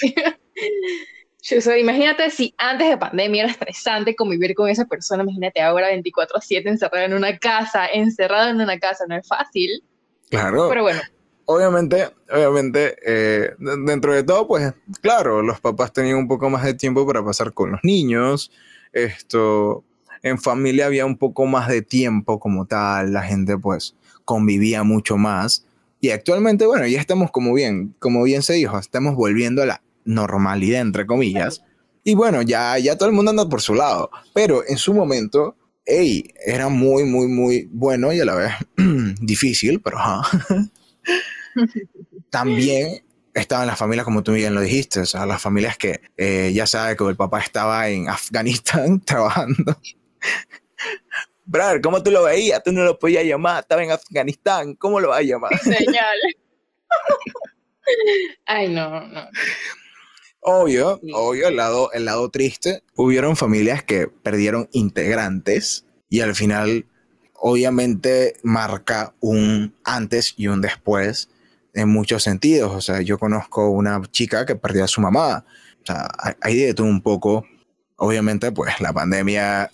imagínate 1.79 2.29
si 2.31 2.53
antes 2.57 2.89
de 2.89 2.97
pandemia 2.97 3.43
era 3.43 3.51
estresante 3.51 4.15
convivir 4.15 4.53
con 4.55 4.69
esa 4.69 4.85
persona, 4.85 5.23
imagínate 5.23 5.61
ahora 5.61 5.89
24/7 5.89 6.69
encerrado 6.69 7.05
en 7.05 7.13
una 7.13 7.37
casa, 7.37 7.85
encerrado 7.87 8.49
en 8.49 8.61
una 8.61 8.77
casa, 8.79 9.05
no 9.07 9.15
es 9.15 9.27
fácil. 9.27 9.83
Claro. 10.29 10.69
Pero 10.69 10.83
bueno. 10.83 11.01
Obviamente, 11.45 12.07
obviamente, 12.31 12.95
eh, 13.03 13.55
dentro 13.57 14.13
de 14.13 14.23
todo, 14.23 14.47
pues 14.47 14.71
claro, 15.01 15.41
los 15.41 15.59
papás 15.59 15.91
tenían 15.91 16.17
un 16.17 16.27
poco 16.27 16.47
más 16.47 16.63
de 16.63 16.75
tiempo 16.75 17.07
para 17.07 17.25
pasar 17.25 17.53
con 17.53 17.71
los 17.71 17.79
niños. 17.83 18.51
Esto, 18.93 19.83
en 20.21 20.37
familia 20.37 20.85
había 20.85 21.07
un 21.07 21.17
poco 21.17 21.47
más 21.47 21.67
de 21.67 21.81
tiempo 21.81 22.39
como 22.39 22.67
tal, 22.67 23.13
la 23.13 23.23
gente 23.23 23.57
pues 23.57 23.95
convivía 24.25 24.83
mucho 24.83 25.17
más. 25.17 25.65
Y 26.01 26.11
actualmente, 26.11 26.67
bueno, 26.67 26.85
ya 26.85 26.99
estamos 26.99 27.31
como 27.31 27.53
bien, 27.53 27.95
como 27.97 28.23
bien 28.23 28.43
se 28.43 28.53
dijo, 28.53 28.77
estamos 28.77 29.15
volviendo 29.15 29.63
a 29.63 29.65
la 29.65 29.81
normalidad, 30.09 30.81
entre 30.81 31.05
comillas. 31.05 31.61
Y 32.03 32.15
bueno, 32.15 32.41
ya, 32.41 32.77
ya 32.79 32.97
todo 32.97 33.09
el 33.09 33.15
mundo 33.15 33.31
anda 33.31 33.47
por 33.47 33.61
su 33.61 33.75
lado. 33.75 34.09
Pero 34.33 34.63
en 34.67 34.77
su 34.77 34.93
momento, 34.93 35.55
hey, 35.85 36.33
era 36.45 36.69
muy, 36.69 37.03
muy, 37.03 37.27
muy 37.27 37.69
bueno 37.71 38.11
y 38.11 38.19
a 38.19 38.25
la 38.25 38.35
vez 38.35 38.51
difícil, 39.21 39.81
pero 39.81 39.97
También 42.29 43.03
estaban 43.33 43.67
las 43.67 43.77
familias, 43.77 44.05
como 44.05 44.23
tú 44.23 44.33
bien 44.33 44.55
lo 44.55 44.61
dijiste, 44.61 45.01
o 45.01 45.05
sea, 45.05 45.25
las 45.25 45.41
familias 45.41 45.77
que 45.77 46.01
eh, 46.17 46.51
ya 46.53 46.65
sabe 46.65 46.95
que 46.95 47.03
el 47.05 47.15
papá 47.15 47.39
estaba 47.39 47.87
en 47.89 48.09
Afganistán 48.09 49.01
trabajando. 49.05 49.77
Brother, 51.45 51.81
¿cómo 51.81 52.03
tú 52.03 52.11
lo 52.11 52.23
veías? 52.23 52.63
Tú 52.63 52.71
no 52.71 52.83
lo 52.83 52.99
podías 52.99 53.25
llamar, 53.25 53.61
estaba 53.61 53.83
en 53.83 53.91
Afganistán, 53.91 54.75
¿cómo 54.75 54.99
lo 54.99 55.09
vas 55.09 55.19
a 55.19 55.23
llamar? 55.23 55.57
Señal. 55.59 56.17
Ay, 58.45 58.69
no, 58.69 59.07
no. 59.07 59.27
Obvio, 60.41 60.99
obvio, 61.13 61.49
el 61.49 61.55
lado, 61.57 61.91
el 61.91 62.05
lado 62.05 62.29
triste. 62.29 62.83
Hubieron 62.95 63.35
familias 63.35 63.83
que 63.83 64.07
perdieron 64.07 64.69
integrantes 64.71 65.85
y 66.09 66.21
al 66.21 66.33
final, 66.33 66.85
obviamente, 67.33 68.35
marca 68.41 69.13
un 69.19 69.75
antes 69.83 70.33
y 70.37 70.47
un 70.47 70.61
después 70.61 71.29
en 71.73 71.89
muchos 71.89 72.23
sentidos. 72.23 72.73
O 72.73 72.81
sea, 72.81 73.01
yo 73.01 73.17
conozco 73.19 73.69
una 73.69 74.01
chica 74.11 74.45
que 74.45 74.55
perdió 74.55 74.85
a 74.85 74.87
su 74.87 75.01
mamá. 75.01 75.45
O 75.83 75.85
sea, 75.85 76.09
hay 76.41 76.57
de 76.57 76.73
todo 76.73 76.87
un 76.87 77.01
poco. 77.01 77.45
Obviamente, 77.97 78.51
pues 78.51 78.79
la 78.79 78.93
pandemia 78.93 79.69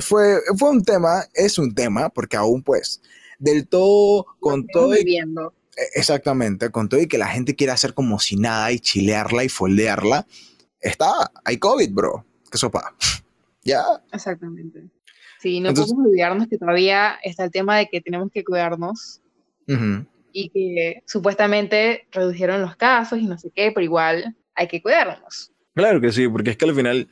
fue, 0.00 0.38
fue 0.56 0.70
un 0.70 0.84
tema, 0.84 1.24
es 1.34 1.58
un 1.58 1.74
tema, 1.74 2.08
porque 2.10 2.36
aún, 2.36 2.62
pues, 2.62 3.00
del 3.38 3.66
todo, 3.66 4.26
con 4.40 4.66
todo. 4.66 4.90
Viviendo 4.90 5.52
e, 5.52 5.55
exactamente, 5.94 6.70
con 6.70 6.88
todo 6.88 7.00
y 7.00 7.06
que 7.06 7.18
la 7.18 7.28
gente 7.28 7.54
quiere 7.54 7.72
hacer 7.72 7.94
como 7.94 8.18
si 8.18 8.36
nada 8.36 8.72
y 8.72 8.80
chilearla 8.80 9.44
y 9.44 9.48
foldearla, 9.48 10.26
está, 10.80 11.30
hay 11.44 11.58
COVID, 11.58 11.90
bro. 11.92 12.24
¿Qué 12.50 12.58
sopa? 12.58 12.94
ya. 13.64 13.82
Exactamente. 14.12 14.88
Sí, 15.40 15.60
no 15.60 15.72
podemos 15.74 16.06
olvidarnos 16.06 16.48
que 16.48 16.58
todavía 16.58 17.18
está 17.22 17.44
el 17.44 17.50
tema 17.50 17.76
de 17.76 17.88
que 17.88 18.00
tenemos 18.00 18.30
que 18.32 18.42
cuidarnos 18.44 19.20
y 20.32 20.48
que 20.50 21.02
supuestamente 21.06 22.06
redujeron 22.12 22.62
los 22.62 22.76
casos 22.76 23.18
y 23.18 23.26
no 23.26 23.36
sé 23.38 23.50
qué, 23.54 23.70
pero 23.72 23.84
igual 23.84 24.36
hay 24.54 24.68
que 24.68 24.80
cuidarnos. 24.80 25.52
Claro 25.74 26.00
que 26.00 26.10
sí, 26.10 26.26
porque 26.26 26.50
es 26.50 26.56
que 26.56 26.64
al 26.64 26.74
final, 26.74 27.08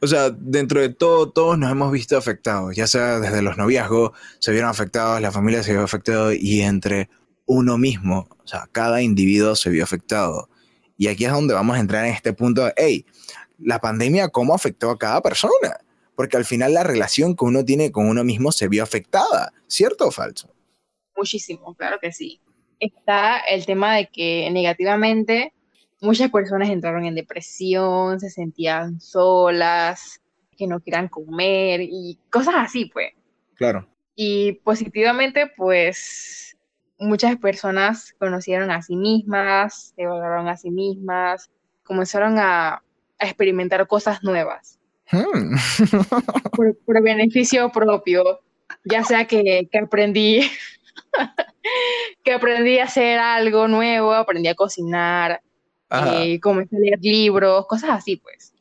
o 0.00 0.06
sea, 0.06 0.30
dentro 0.30 0.80
de 0.80 0.88
todo, 0.88 1.30
todos 1.30 1.56
nos 1.56 1.70
hemos 1.70 1.92
visto 1.92 2.16
afectados, 2.16 2.74
ya 2.74 2.86
sea 2.86 3.20
desde 3.20 3.42
los 3.42 3.56
noviazgos, 3.56 4.10
se 4.40 4.50
vieron 4.50 4.68
afectados, 4.68 5.20
la 5.20 5.30
familia 5.30 5.62
se 5.62 5.72
vio 5.72 5.82
afectada 5.82 6.34
y 6.34 6.62
entre 6.62 7.08
uno 7.52 7.76
mismo, 7.76 8.28
o 8.42 8.46
sea, 8.46 8.66
cada 8.72 9.02
individuo 9.02 9.54
se 9.54 9.68
vio 9.68 9.84
afectado. 9.84 10.48
Y 10.96 11.08
aquí 11.08 11.26
es 11.26 11.32
donde 11.32 11.52
vamos 11.52 11.76
a 11.76 11.80
entrar 11.80 12.06
en 12.06 12.14
este 12.14 12.32
punto 12.32 12.64
de, 12.64 12.72
hey, 12.76 13.04
la 13.58 13.78
pandemia, 13.78 14.28
¿cómo 14.28 14.54
afectó 14.54 14.90
a 14.90 14.98
cada 14.98 15.20
persona? 15.20 15.76
Porque 16.16 16.38
al 16.38 16.46
final 16.46 16.72
la 16.72 16.82
relación 16.82 17.36
que 17.36 17.44
uno 17.44 17.62
tiene 17.62 17.92
con 17.92 18.08
uno 18.08 18.24
mismo 18.24 18.52
se 18.52 18.68
vio 18.68 18.82
afectada, 18.82 19.52
¿cierto 19.66 20.08
o 20.08 20.10
falso? 20.10 20.54
Muchísimo, 21.14 21.74
claro 21.74 21.98
que 22.00 22.10
sí. 22.12 22.40
Está 22.80 23.40
el 23.40 23.66
tema 23.66 23.96
de 23.96 24.08
que 24.08 24.48
negativamente 24.50 25.52
muchas 26.00 26.30
personas 26.30 26.70
entraron 26.70 27.04
en 27.04 27.14
depresión, 27.14 28.18
se 28.18 28.30
sentían 28.30 28.98
solas, 28.98 30.22
que 30.56 30.66
no 30.66 30.80
quieran 30.80 31.08
comer 31.08 31.82
y 31.82 32.18
cosas 32.30 32.54
así, 32.56 32.86
pues. 32.86 33.12
Claro. 33.54 33.86
Y 34.16 34.52
positivamente, 34.64 35.50
pues 35.54 36.56
muchas 37.02 37.36
personas 37.36 38.14
conocieron 38.18 38.70
a 38.70 38.82
sí 38.82 38.96
mismas, 38.96 39.92
se 39.96 40.06
valoraron 40.06 40.48
a 40.48 40.56
sí 40.56 40.70
mismas, 40.70 41.50
comenzaron 41.82 42.38
a, 42.38 42.82
experimentar 43.18 43.86
cosas 43.86 44.24
nuevas. 44.24 44.80
Hmm. 45.12 45.54
Por, 46.56 47.02
beneficio 47.02 47.70
propio, 47.70 48.40
ya 48.84 49.04
sea 49.04 49.26
que, 49.26 49.68
aprendí 49.80 50.40
que 52.24 52.32
aprendí 52.32 52.78
a 52.80 52.84
hacer 52.84 53.20
algo 53.20 53.68
nuevo, 53.68 54.12
aprendí 54.12 54.48
a 54.48 54.56
cocinar, 54.56 55.40
eh, 55.90 56.40
comencé 56.40 56.76
a 56.76 56.80
leer 56.80 56.98
libros, 57.00 57.66
cosas 57.68 57.90
así 57.90 58.16
pues. 58.16 58.54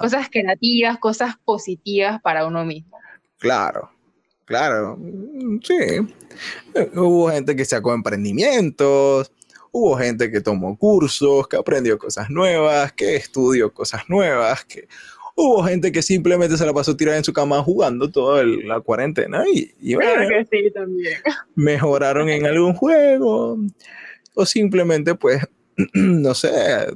Cosas 0.00 0.28
creativas, 0.30 0.98
cosas 0.98 1.34
positivas 1.44 2.20
para 2.22 2.46
uno 2.46 2.64
mismo. 2.64 2.98
Claro. 3.38 3.90
Claro, 4.46 4.96
mm, 4.96 5.58
sí. 5.62 5.74
Eh, 6.74 6.90
hubo 6.94 7.28
gente 7.30 7.54
que 7.54 7.64
sacó 7.64 7.92
emprendimientos, 7.92 9.30
hubo 9.72 9.96
gente 9.98 10.30
que 10.30 10.40
tomó 10.40 10.78
cursos, 10.78 11.48
que 11.48 11.56
aprendió 11.56 11.98
cosas 11.98 12.30
nuevas, 12.30 12.92
que 12.92 13.16
estudió 13.16 13.74
cosas 13.74 14.08
nuevas, 14.08 14.64
que 14.64 14.88
hubo 15.34 15.64
gente 15.64 15.90
que 15.90 16.00
simplemente 16.00 16.56
se 16.56 16.64
la 16.64 16.72
pasó 16.72 16.96
tirada 16.96 17.18
en 17.18 17.24
su 17.24 17.32
cama 17.32 17.62
jugando 17.62 18.08
toda 18.08 18.44
la 18.44 18.80
cuarentena 18.80 19.44
y, 19.52 19.94
bueno, 19.94 20.28
que 20.28 20.46
sí, 20.50 20.70
también. 20.70 21.18
mejoraron 21.56 22.28
en 22.28 22.46
algún 22.46 22.74
juego 22.74 23.58
o 24.34 24.46
simplemente 24.46 25.16
pues, 25.16 25.42
no 25.92 26.34
sé, 26.34 26.86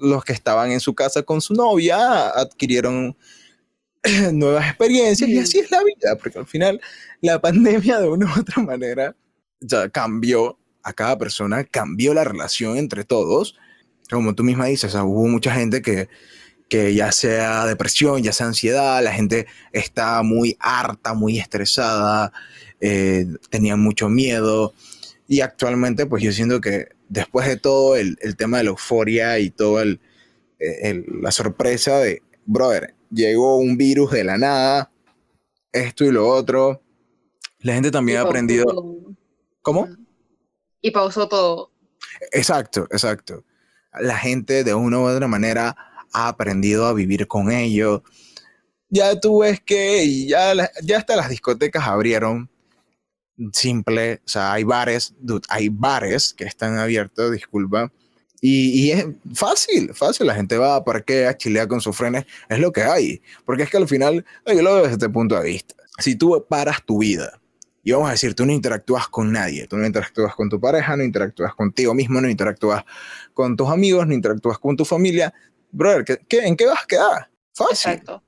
los 0.00 0.24
que 0.24 0.32
estaban 0.32 0.72
en 0.72 0.80
su 0.80 0.94
casa 0.94 1.22
con 1.22 1.40
su 1.40 1.54
novia 1.54 2.28
adquirieron 2.30 3.16
nuevas 4.32 4.66
experiencias 4.68 5.28
y 5.28 5.38
así 5.38 5.58
es 5.60 5.70
la 5.70 5.82
vida, 5.84 6.16
porque 6.20 6.38
al 6.38 6.46
final 6.46 6.80
la 7.20 7.40
pandemia 7.40 8.00
de 8.00 8.08
una 8.08 8.26
u 8.26 8.40
otra 8.40 8.62
manera 8.62 9.14
ya 9.60 9.88
cambió 9.88 10.58
a 10.82 10.92
cada 10.92 11.16
persona, 11.18 11.64
cambió 11.64 12.12
la 12.14 12.24
relación 12.24 12.76
entre 12.76 13.04
todos. 13.04 13.56
Como 14.10 14.34
tú 14.34 14.42
misma 14.42 14.66
dices, 14.66 14.94
hubo 14.94 15.26
mucha 15.28 15.54
gente 15.54 15.80
que, 15.80 16.08
que 16.68 16.94
ya 16.94 17.12
sea 17.12 17.66
depresión, 17.66 18.22
ya 18.22 18.32
sea 18.32 18.46
ansiedad, 18.46 19.02
la 19.02 19.12
gente 19.12 19.46
está 19.72 20.22
muy 20.22 20.56
harta, 20.58 21.14
muy 21.14 21.38
estresada, 21.38 22.32
eh, 22.80 23.26
tenía 23.50 23.76
mucho 23.76 24.08
miedo. 24.08 24.74
Y 25.28 25.40
actualmente, 25.40 26.06
pues 26.06 26.22
yo 26.22 26.32
siento 26.32 26.60
que 26.60 26.88
después 27.08 27.46
de 27.46 27.56
todo 27.56 27.96
el, 27.96 28.18
el 28.20 28.36
tema 28.36 28.58
de 28.58 28.64
la 28.64 28.70
euforia 28.70 29.38
y 29.38 29.50
toda 29.50 29.82
el, 29.82 30.00
la 31.20 31.30
sorpresa 31.30 31.98
de, 31.98 32.22
brother, 32.44 32.94
llegó 33.12 33.58
un 33.58 33.76
virus 33.76 34.10
de 34.10 34.24
la 34.24 34.38
nada, 34.38 34.90
esto 35.72 36.04
y 36.04 36.10
lo 36.10 36.28
otro, 36.28 36.82
la 37.60 37.74
gente 37.74 37.90
también 37.90 38.18
ha 38.18 38.22
aprendido... 38.22 38.66
¿Cómo? 39.62 39.88
Y 40.80 40.90
pausó 40.90 41.28
todo. 41.28 41.70
Exacto, 42.32 42.88
exacto. 42.90 43.44
La 44.00 44.18
gente 44.18 44.64
de 44.64 44.74
una 44.74 44.98
u 44.98 45.02
otra 45.02 45.28
manera 45.28 45.76
ha 46.12 46.28
aprendido 46.28 46.86
a 46.86 46.92
vivir 46.92 47.28
con 47.28 47.52
ello. 47.52 48.02
Ya 48.88 49.18
tú 49.20 49.40
ves 49.40 49.60
que 49.60 50.26
ya, 50.26 50.54
ya 50.82 50.98
hasta 50.98 51.14
las 51.14 51.28
discotecas 51.28 51.86
abrieron. 51.86 52.50
Simple, 53.52 54.20
o 54.26 54.28
sea, 54.28 54.52
hay 54.52 54.64
bares, 54.64 55.14
hay 55.48 55.68
bares 55.68 56.34
que 56.34 56.44
están 56.44 56.78
abiertos, 56.78 57.32
disculpa. 57.32 57.92
Y, 58.44 58.88
y, 58.88 58.90
es 58.90 59.06
fácil, 59.34 59.94
fácil. 59.94 60.26
La 60.26 60.34
gente 60.34 60.58
va 60.58 60.74
a 60.74 60.84
parquear, 60.84 61.36
chilea 61.36 61.68
con 61.68 61.80
sus 61.80 61.96
frenes. 61.96 62.26
Es 62.48 62.58
lo 62.58 62.72
que 62.72 62.82
hay. 62.82 63.22
Porque 63.46 63.62
es 63.62 63.70
que 63.70 63.76
al 63.76 63.86
final, 63.86 64.24
yo 64.44 64.62
lo 64.62 64.74
veo 64.74 64.82
desde 64.82 64.94
este 64.94 65.08
punto 65.08 65.40
de 65.40 65.46
vista. 65.48 65.76
Si 65.98 66.16
tú 66.16 66.44
paras 66.48 66.82
tu 66.84 66.98
vida 66.98 67.40
y 67.84 67.92
vamos 67.92 68.08
a 68.08 68.12
decir, 68.12 68.34
tú 68.34 68.44
no 68.44 68.52
interactúas 68.52 69.06
con 69.06 69.30
nadie, 69.30 69.68
tú 69.68 69.76
no 69.76 69.86
interactúas 69.86 70.34
con 70.34 70.48
tu 70.48 70.60
pareja, 70.60 70.96
no 70.96 71.04
interactúas 71.04 71.54
contigo 71.54 71.94
mismo, 71.94 72.20
no 72.20 72.28
interactúas 72.28 72.84
con 73.32 73.56
tus 73.56 73.68
amigos, 73.68 74.08
no 74.08 74.14
interactúas 74.14 74.58
con 74.58 74.76
tu 74.76 74.84
familia, 74.84 75.32
brother, 75.70 76.04
¿qué, 76.04 76.38
en 76.40 76.56
qué 76.56 76.66
vas 76.66 76.82
a 76.82 76.86
quedar? 76.86 77.30
Fácil. 77.54 77.92
Exacto. 77.92 78.22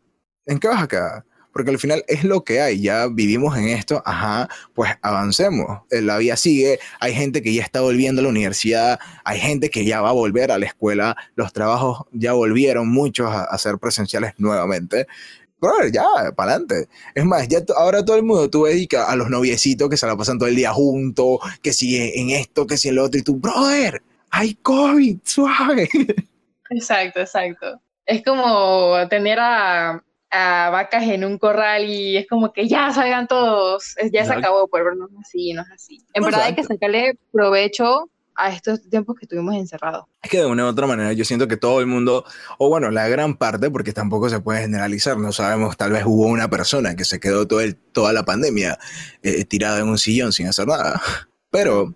¿En 0.47 0.59
qué 0.61 0.68
vas 0.68 0.83
a 0.83 0.88
quedar? 0.88 1.25
Porque 1.54 1.70
al 1.70 1.78
final 1.78 2.04
es 2.08 2.25
lo 2.25 2.42
que 2.42 2.61
hay, 2.61 2.80
ya 2.80 3.06
vivimos 3.06 3.56
en 3.56 3.68
esto, 3.68 4.02
ajá, 4.04 4.49
pues 4.75 4.90
avancemos, 5.02 5.82
eh, 5.92 6.02
la 6.02 6.18
vida 6.18 6.37
sigue, 6.37 6.80
hay 6.99 7.14
gente 7.14 7.42
que 7.42 7.54
ya 7.54 7.62
está 7.62 7.80
volviendo 7.80 8.20
a 8.20 8.25
la 8.25 8.28
universidad, 8.28 8.99
hay 9.25 9.38
gente 9.38 9.70
que 9.70 9.84
ya 9.84 10.00
va 10.00 10.08
a 10.11 10.12
volver 10.12 10.50
a 10.50 10.58
la 10.58 10.66
escuela, 10.66 11.16
los 11.37 11.52
trabajos 11.52 12.06
ya 12.11 12.32
volvieron 12.32 12.88
muchos 12.88 13.30
a, 13.32 13.56
ser 13.56 13.78
presenciales 13.78 14.32
nuevamente, 14.37 15.06
brother, 15.61 15.92
ya, 15.92 16.02
para 16.34 16.54
adelante. 16.54 16.88
Es 17.14 17.25
más, 17.25 17.46
ya 17.46 17.61
ahora 17.76 18.04
todo 18.04 18.16
el 18.16 18.25
mundo 18.25 18.50
tú 18.50 18.64
dedicas 18.64 19.08
a 19.08 19.14
los 19.14 19.30
noviecitos 19.30 19.88
que 19.88 19.96
se 19.96 20.08
la 20.08 20.16
pasan 20.16 20.38
todo 20.40 20.49
el 20.49 20.56
día 20.56 20.73
juntos, 20.73 21.38
que 21.62 21.73
si 21.73 21.96
en 21.96 22.30
esto, 22.30 22.66
que 22.66 22.76
si 22.76 22.88
en 22.88 22.96
lo 22.96 23.04
otro, 23.04 23.20
y 23.20 23.23
tú, 23.23 23.37
brother, 23.37 24.02
hay 24.30 24.54
COVID, 24.56 25.18
suave. 25.23 25.88
Exacto, 26.70 27.20
exacto. 27.20 27.80
Es 28.04 28.25
como 28.25 28.96
tener 29.08 29.38
a, 29.38 30.02
a 30.34 30.70
vacas 30.70 31.04
en 31.04 31.24
un 31.24 31.38
corral 31.38 31.84
y 31.84 32.16
es 32.16 32.26
como 32.26 32.52
que 32.52 32.66
ya 32.66 32.92
salgan 32.92 33.28
todos, 33.28 33.94
ya 34.12 34.24
se 34.24 34.32
acabó, 34.32 34.66
pero 34.68 34.94
no 34.94 35.06
es 35.06 35.12
así, 35.20 35.52
no 35.52 35.62
es 35.62 35.70
así. 35.70 36.04
En 36.12 36.24
verdad 36.24 36.42
hay 36.42 36.54
que 36.54 36.64
sacarle 36.64 37.16
provecho 37.32 38.10
a 38.34 38.50
estos 38.50 38.82
tiempos 38.90 39.16
que 39.16 39.26
estuvimos 39.26 39.54
encerrados. 39.54 40.06
Es 40.20 40.28
que 40.28 40.38
de 40.38 40.46
una 40.46 40.64
u 40.64 40.68
otra 40.68 40.88
manera 40.88 41.12
yo 41.12 41.24
siento 41.24 41.46
que 41.46 41.56
todo 41.56 41.78
el 41.78 41.86
mundo, 41.86 42.24
o 42.58 42.68
bueno, 42.68 42.90
la 42.90 43.06
gran 43.06 43.36
parte, 43.36 43.70
porque 43.70 43.92
tampoco 43.92 44.28
se 44.28 44.40
puede 44.40 44.62
generalizar, 44.62 45.16
no 45.16 45.30
sabemos, 45.30 45.76
tal 45.76 45.92
vez 45.92 46.04
hubo 46.04 46.26
una 46.26 46.50
persona 46.50 46.96
que 46.96 47.04
se 47.04 47.20
quedó 47.20 47.46
todo 47.46 47.60
el, 47.60 47.76
toda 47.76 48.12
la 48.12 48.24
pandemia 48.24 48.78
eh, 49.22 49.44
tirada 49.44 49.78
en 49.78 49.88
un 49.88 49.98
sillón 49.98 50.32
sin 50.32 50.48
hacer 50.48 50.66
nada. 50.66 51.00
Pero 51.54 51.94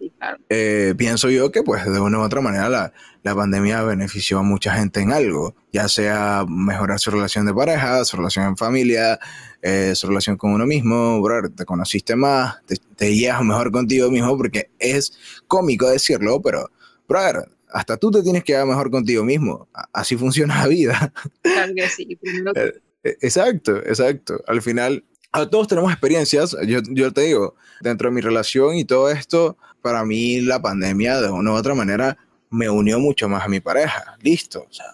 eh, 0.50 0.94
pienso 0.96 1.30
yo 1.30 1.50
que 1.50 1.64
pues 1.64 1.84
de 1.84 1.98
una 1.98 2.20
u 2.20 2.22
otra 2.22 2.40
manera 2.40 2.68
la, 2.68 2.92
la, 3.24 3.34
pandemia 3.34 3.82
benefició 3.82 4.38
a 4.38 4.42
mucha 4.44 4.72
gente 4.72 5.00
en 5.00 5.10
algo, 5.10 5.56
ya 5.72 5.88
sea 5.88 6.44
mejorar 6.48 7.00
su 7.00 7.10
relación 7.10 7.44
de 7.44 7.52
pareja, 7.52 8.04
su 8.04 8.16
relación 8.18 8.46
en 8.46 8.56
familia, 8.56 9.18
eh, 9.60 9.94
su 9.96 10.06
relación 10.06 10.36
con 10.36 10.52
uno 10.52 10.64
mismo, 10.64 11.20
brother, 11.20 11.50
te 11.50 11.64
conociste 11.64 12.14
más, 12.14 12.64
te, 12.66 12.76
te 12.94 13.16
llevas 13.16 13.42
mejor 13.42 13.72
contigo 13.72 14.08
mismo 14.12 14.38
porque 14.38 14.70
es 14.78 15.12
cómico 15.48 15.90
decirlo, 15.90 16.40
pero 16.40 16.70
brother, 17.08 17.48
hasta 17.72 17.96
tú 17.96 18.12
te 18.12 18.22
tienes 18.22 18.44
que 18.44 18.52
llevar 18.52 18.68
mejor 18.68 18.92
contigo 18.92 19.24
mismo, 19.24 19.66
así 19.92 20.16
funciona 20.16 20.60
la 20.60 20.68
vida. 20.68 21.12
Claro 21.42 21.72
que 21.74 21.88
sí, 21.88 22.16
eh, 22.54 22.72
Exacto, 23.02 23.76
exacto. 23.78 24.42
Al 24.46 24.60
final 24.62 25.04
todos 25.50 25.68
tenemos 25.68 25.92
experiencias, 25.92 26.56
yo, 26.66 26.80
yo 26.90 27.12
te 27.12 27.22
digo, 27.22 27.54
dentro 27.80 28.08
de 28.08 28.14
mi 28.14 28.20
relación 28.20 28.76
y 28.76 28.84
todo 28.84 29.10
esto, 29.10 29.56
para 29.82 30.04
mí 30.04 30.40
la 30.40 30.60
pandemia 30.60 31.20
de 31.20 31.30
una 31.30 31.52
u 31.52 31.54
otra 31.54 31.74
manera 31.74 32.16
me 32.50 32.68
unió 32.70 32.98
mucho 32.98 33.28
más 33.28 33.44
a 33.44 33.48
mi 33.48 33.60
pareja, 33.60 34.16
listo, 34.20 34.66
o 34.68 34.72
sea, 34.72 34.86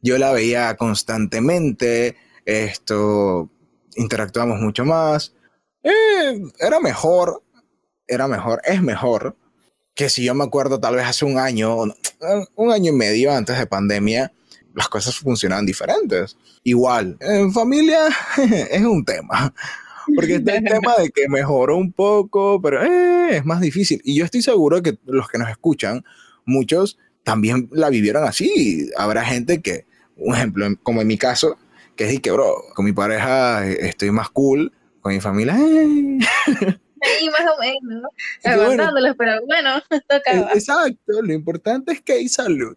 yo 0.00 0.18
la 0.18 0.32
veía 0.32 0.76
constantemente, 0.76 2.16
esto, 2.44 3.50
interactuamos 3.96 4.60
mucho 4.60 4.84
más, 4.84 5.34
eh, 5.82 6.42
era 6.58 6.80
mejor, 6.80 7.42
era 8.06 8.28
mejor, 8.28 8.60
es 8.64 8.82
mejor 8.82 9.36
que 9.94 10.08
si 10.10 10.24
yo 10.24 10.34
me 10.34 10.44
acuerdo 10.44 10.78
tal 10.78 10.96
vez 10.96 11.06
hace 11.06 11.24
un 11.24 11.38
año, 11.38 11.76
un 12.54 12.72
año 12.72 12.92
y 12.92 12.94
medio 12.94 13.32
antes 13.32 13.58
de 13.58 13.66
pandemia, 13.66 14.32
las 14.76 14.88
cosas 14.88 15.16
funcionaban 15.16 15.64
diferentes. 15.64 16.36
Igual, 16.62 17.16
en 17.20 17.52
familia 17.52 18.02
es 18.70 18.82
un 18.82 19.04
tema. 19.04 19.52
Porque 20.14 20.36
está 20.36 20.56
el 20.56 20.64
tema 20.64 20.94
de 20.98 21.10
que 21.10 21.28
mejoró 21.28 21.76
un 21.76 21.92
poco, 21.92 22.60
pero 22.62 22.84
eh, 22.84 23.38
es 23.38 23.44
más 23.44 23.60
difícil. 23.60 24.00
Y 24.04 24.14
yo 24.14 24.24
estoy 24.24 24.42
seguro 24.42 24.82
que 24.82 24.98
los 25.06 25.28
que 25.28 25.38
nos 25.38 25.48
escuchan, 25.48 26.04
muchos 26.44 26.98
también 27.24 27.68
la 27.72 27.88
vivieron 27.88 28.22
así. 28.22 28.88
Habrá 28.96 29.24
gente 29.24 29.62
que, 29.62 29.86
un 30.16 30.34
ejemplo, 30.34 30.68
como 30.82 31.00
en 31.00 31.08
mi 31.08 31.16
caso, 31.18 31.56
que 31.96 32.08
es 32.08 32.20
que, 32.20 32.30
bro, 32.30 32.62
con 32.74 32.84
mi 32.84 32.92
pareja 32.92 33.66
eh, 33.66 33.88
estoy 33.88 34.10
más 34.10 34.28
cool, 34.28 34.72
con 35.00 35.12
mi 35.14 35.20
familia, 35.20 35.56
eh. 35.58 36.18
Sí, 37.02 37.28
más 37.30 37.42
o 37.42 37.60
menos. 37.60 38.10
Aguantándolos, 38.42 39.14
pero 39.18 39.44
bueno, 39.46 39.80
toca. 40.08 40.52
Exacto, 40.52 41.22
lo 41.22 41.32
importante 41.32 41.92
es 41.92 42.00
que 42.00 42.14
hay 42.14 42.28
salud. 42.28 42.76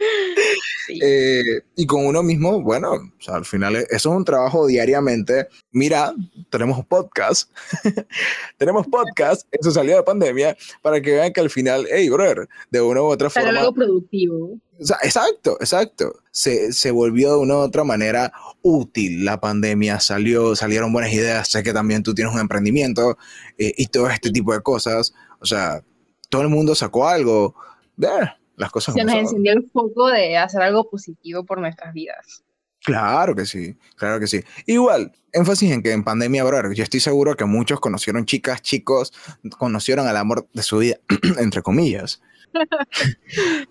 Eh, 1.02 1.60
y 1.76 1.86
con 1.86 2.04
uno 2.04 2.20
mismo, 2.20 2.60
bueno, 2.62 3.12
al 3.28 3.44
final 3.44 3.76
eso 3.76 3.86
es 3.90 4.06
un 4.06 4.24
trabajo 4.24 4.66
diariamente. 4.66 5.46
Mira, 5.70 6.12
tenemos 6.50 6.84
podcast, 6.84 7.48
tenemos 8.58 8.88
podcast, 8.88 9.46
eso 9.52 9.70
salió 9.70 9.96
de 9.96 10.02
pandemia, 10.02 10.56
para 10.82 11.00
que 11.00 11.12
vean 11.12 11.32
que 11.32 11.40
al 11.40 11.50
final, 11.50 11.86
hey, 11.88 12.08
brother, 12.08 12.48
de 12.70 12.80
una 12.80 13.02
u 13.02 13.04
otra 13.04 13.30
forma. 13.30 13.50
algo 13.50 13.72
productivo. 13.72 14.58
exacto, 15.02 15.58
exacto. 15.60 16.24
Se, 16.32 16.72
se, 16.72 16.90
volvió 16.90 17.34
de 17.34 17.38
una 17.38 17.54
u 17.54 17.58
otra 17.58 17.84
manera 17.84 18.32
útil 18.62 19.24
la 19.24 19.40
pandemia, 19.40 20.00
salió, 20.00 20.56
salieron 20.56 20.92
buenas 20.92 21.12
ideas. 21.12 21.48
Sé 21.48 21.62
que 21.62 21.72
también 21.72 22.02
tú 22.02 22.14
tienes 22.14 22.34
un 22.34 22.40
emprendimiento 22.40 23.16
eh, 23.58 23.74
y 23.76 23.86
todo 23.86 24.10
este 24.10 24.32
tipo 24.32 24.52
de 24.52 24.60
cosas. 24.60 25.14
O 25.38 25.46
sea, 25.46 25.84
todo 26.30 26.42
el 26.42 26.48
mundo 26.48 26.74
sacó 26.74 27.06
algo. 27.06 27.54
Yeah 27.96 28.39
las 28.60 28.70
cosas. 28.70 28.94
Se 28.94 29.02
nos 29.02 29.14
encendió 29.14 29.52
el 29.52 29.68
foco 29.70 30.08
de 30.08 30.36
hacer 30.36 30.60
algo 30.62 30.88
positivo 30.88 31.44
por 31.44 31.60
nuestras 31.60 31.92
vidas. 31.94 32.44
Claro 32.82 33.34
que 33.34 33.44
sí, 33.44 33.76
claro 33.96 34.20
que 34.20 34.26
sí. 34.26 34.42
Igual, 34.66 35.12
énfasis 35.32 35.70
en 35.70 35.82
que 35.82 35.92
en 35.92 36.04
pandemia, 36.04 36.44
bro, 36.44 36.72
yo 36.72 36.82
estoy 36.82 37.00
seguro 37.00 37.36
que 37.36 37.44
muchos 37.44 37.80
conocieron 37.80 38.24
chicas, 38.24 38.62
chicos, 38.62 39.12
conocieron 39.58 40.06
al 40.06 40.16
amor 40.16 40.48
de 40.52 40.62
su 40.62 40.78
vida, 40.78 40.96
entre 41.38 41.62
comillas. 41.62 42.22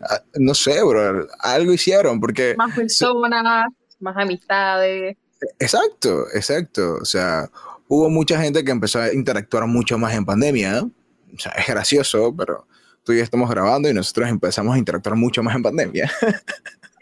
Ah, 0.02 0.24
no 0.36 0.54
sé, 0.54 0.82
bro, 0.82 1.28
algo 1.40 1.74
hicieron 1.74 2.22
porque... 2.22 2.56
Más 2.58 2.74
personas, 2.74 3.68
más 4.00 4.16
amistades. 4.16 5.18
Exacto, 5.60 6.28
exacto. 6.34 6.98
O 7.02 7.06
sea, 7.06 7.50
hubo 7.90 8.10
mucha 8.10 8.42
gente 8.42 8.64
que 8.64 8.72
empezó 8.72 9.02
a 9.02 9.14
interactuar 9.14 9.68
mucho 9.68 9.98
más 9.98 10.16
en 10.16 10.26
pandemia. 10.26 10.84
O 10.84 11.40
sea, 11.40 11.52
es 11.52 11.68
gracioso, 11.68 12.34
pero 12.36 12.69
tú 13.10 13.14
y 13.14 13.18
yo 13.18 13.24
estamos 13.24 13.50
grabando 13.50 13.90
y 13.90 13.94
nosotros 13.96 14.30
empezamos 14.30 14.76
a 14.76 14.78
interactuar 14.78 15.16
mucho 15.16 15.42
más 15.42 15.56
en 15.56 15.64
pandemia. 15.64 16.12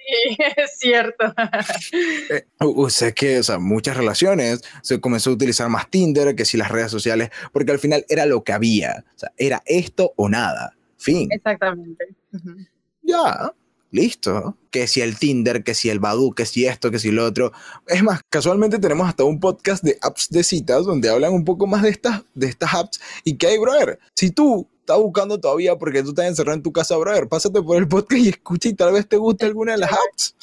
Sí, 0.08 0.38
es 0.56 0.80
cierto. 0.80 1.36
o 2.60 2.90
sea 2.90 3.12
que, 3.12 3.40
o 3.40 3.44
sea, 3.44 3.60
muchas 3.60 3.98
relaciones, 3.98 4.62
se 4.82 5.02
comenzó 5.02 5.32
a 5.32 5.34
utilizar 5.34 5.68
más 5.68 5.90
Tinder 5.90 6.34
que 6.34 6.46
si 6.46 6.56
las 6.56 6.72
redes 6.72 6.92
sociales, 6.92 7.30
porque 7.52 7.74
al 7.74 7.80
final 7.80 8.06
era 8.08 8.26
lo 8.26 8.42
que 8.42 8.54
había, 8.54 9.04
o 9.06 9.20
sea, 9.20 9.34
era 9.36 9.62
esto 9.66 10.14
o 10.16 10.30
nada, 10.30 10.78
fin. 10.96 11.28
Exactamente. 11.30 12.16
Ya, 13.02 13.52
listo. 13.92 14.58
Que 14.72 14.88
si 14.88 15.02
el 15.02 15.20
Tinder, 15.20 15.62
que 15.62 15.74
si 15.74 15.90
el 15.90 16.00
Badu, 16.00 16.32
que 16.32 16.46
si 16.46 16.68
esto, 16.68 16.90
que 16.90 17.00
si 17.00 17.12
lo 17.12 17.26
otro. 17.26 17.52
Es 17.86 18.02
más, 18.02 18.22
casualmente 18.30 18.80
tenemos 18.80 19.10
hasta 19.10 19.26
un 19.26 19.42
podcast 19.42 19.84
de 19.84 19.98
apps 20.02 20.30
de 20.30 20.44
citas 20.44 20.86
donde 20.86 21.10
hablan 21.10 21.34
un 21.34 21.44
poco 21.44 21.68
más 21.68 21.82
de 21.82 21.90
estas, 21.90 22.24
de 22.34 22.48
estas 22.48 22.74
apps 22.74 23.02
y 23.26 23.36
que 23.36 23.48
hay, 23.48 23.58
brother, 23.58 24.00
si 24.16 24.32
tú 24.32 24.70
estás 24.88 25.00
buscando 25.00 25.38
todavía 25.38 25.76
porque 25.76 26.02
tú 26.02 26.10
estás 26.10 26.28
encerrado 26.28 26.56
en 26.56 26.64
tu 26.64 26.72
casa, 26.72 26.96
brother, 26.96 27.28
pásate 27.28 27.62
por 27.62 27.76
el 27.76 27.90
podcast 27.90 28.22
y 28.22 28.30
escucha 28.30 28.70
y 28.70 28.74
tal 28.74 28.94
vez 28.94 29.06
te 29.06 29.18
guste 29.18 29.46
alguna 29.46 29.74
de 29.74 29.80
las 29.80 29.92
apps. 29.92 30.36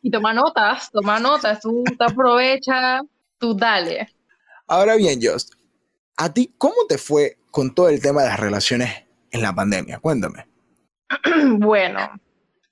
Y 0.00 0.10
toma 0.10 0.32
notas, 0.32 0.90
toma 0.90 1.20
notas, 1.20 1.60
tú 1.60 1.84
te 1.84 2.04
aprovechas, 2.04 3.02
tú 3.38 3.54
dale. 3.54 4.08
Ahora 4.66 4.96
bien, 4.96 5.20
Just, 5.22 5.52
¿a 6.16 6.32
ti 6.32 6.54
cómo 6.56 6.86
te 6.88 6.96
fue 6.96 7.36
con 7.50 7.74
todo 7.74 7.90
el 7.90 8.00
tema 8.00 8.22
de 8.22 8.28
las 8.28 8.40
relaciones 8.40 9.04
en 9.30 9.42
la 9.42 9.54
pandemia? 9.54 9.98
Cuéntame. 9.98 10.46
bueno, 11.58 12.08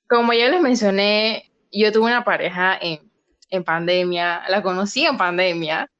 como 0.08 0.32
ya 0.32 0.48
les 0.48 0.62
mencioné, 0.62 1.52
yo 1.70 1.92
tuve 1.92 2.06
una 2.06 2.24
pareja 2.24 2.78
en, 2.80 3.12
en 3.50 3.62
pandemia, 3.62 4.48
la 4.48 4.62
conocí 4.62 5.04
en 5.04 5.18
pandemia. 5.18 5.90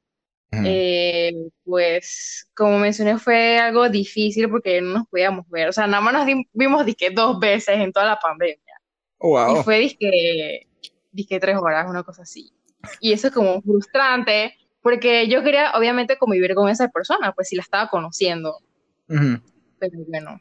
Eh, 0.65 1.33
pues, 1.65 2.49
como 2.55 2.79
mencioné, 2.79 3.19
fue 3.19 3.59
algo 3.59 3.89
difícil 3.89 4.49
porque 4.49 4.81
no 4.81 4.99
nos 4.99 5.09
podíamos 5.09 5.49
ver. 5.49 5.69
O 5.69 5.73
sea, 5.73 5.87
nada 5.87 6.03
más 6.03 6.15
nos 6.15 6.45
vimos 6.53 6.87
disque 6.87 7.11
dos 7.11 7.39
veces 7.39 7.79
en 7.79 7.93
toda 7.93 8.07
la 8.07 8.19
pandemia. 8.19 8.81
wow. 9.19 9.61
Y 9.61 9.63
fue 9.63 9.79
disque, 9.79 10.67
disque 11.11 11.41
tres 11.41 11.57
horas, 11.57 11.87
una 11.89 12.03
cosa 12.03 12.23
así. 12.23 12.53
Y 13.01 13.13
eso 13.13 13.29
es 13.29 13.35
como 13.35 13.63
frustrante 13.63 14.55
porque 14.83 15.29
yo 15.29 15.43
quería, 15.43 15.73
obviamente, 15.75 16.19
convivir 16.19 16.55
con 16.55 16.69
esa 16.69 16.89
persona, 16.89 17.33
pues 17.33 17.49
si 17.49 17.57
la 17.57 17.63
estaba 17.63 17.89
conociendo. 17.89 18.59
Pero 19.07 19.99
bueno, 20.07 20.41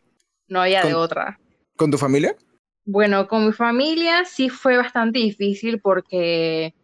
no 0.50 0.62
había 0.62 0.84
de 0.84 0.94
otra. 0.94 1.40
¿Con 1.78 1.90
tu 1.92 1.98
familia? 1.98 2.36
Bueno, 2.86 3.28
con 3.30 3.46
mi 3.46 3.54
familia 3.54 4.26
sí 4.26 4.50
fue 4.50 4.76
bastante 4.76 5.20
difícil 5.20 5.80
porque 5.80 6.76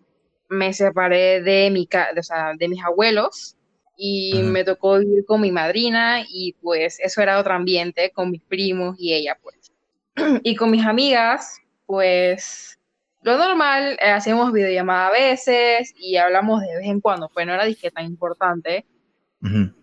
me 0.50 0.74
separé 0.74 1.42
de, 1.42 1.70
mi, 1.72 1.88
o 2.18 2.24
sea, 2.24 2.54
de 2.58 2.68
mis 2.68 2.84
abuelos 2.84 3.56
y 3.96 4.42
me 4.44 4.64
tocó 4.64 4.98
vivir 5.00 5.26
con 5.26 5.42
mi 5.42 5.52
madrina 5.52 6.24
y 6.28 6.54
pues 6.62 7.00
eso 7.00 7.22
era 7.22 7.38
otro 7.38 7.54
ambiente 7.54 8.12
con 8.12 8.32
mis 8.32 8.42
primos 8.42 8.96
y 8.98 9.14
ella 9.14 9.38
pues. 9.42 9.72
y 10.44 10.56
con 10.56 10.72
mis 10.72 10.86
amigas, 10.86 11.58
pues 11.86 12.80
lo 13.22 13.38
normal, 13.38 13.98
eh, 14.02 14.12
hacemos 14.12 14.54
videollamada 14.54 15.08
a 15.08 15.12
veces 15.12 15.94
y 15.98 16.16
hablamos 16.16 16.62
de 16.62 16.78
vez 16.78 16.88
en 16.88 17.02
cuando, 17.02 17.30
pues 17.30 17.46
no 17.46 17.54
era 17.54 17.66
disque 17.66 17.92
tan 17.92 18.06
importante. 18.06 18.86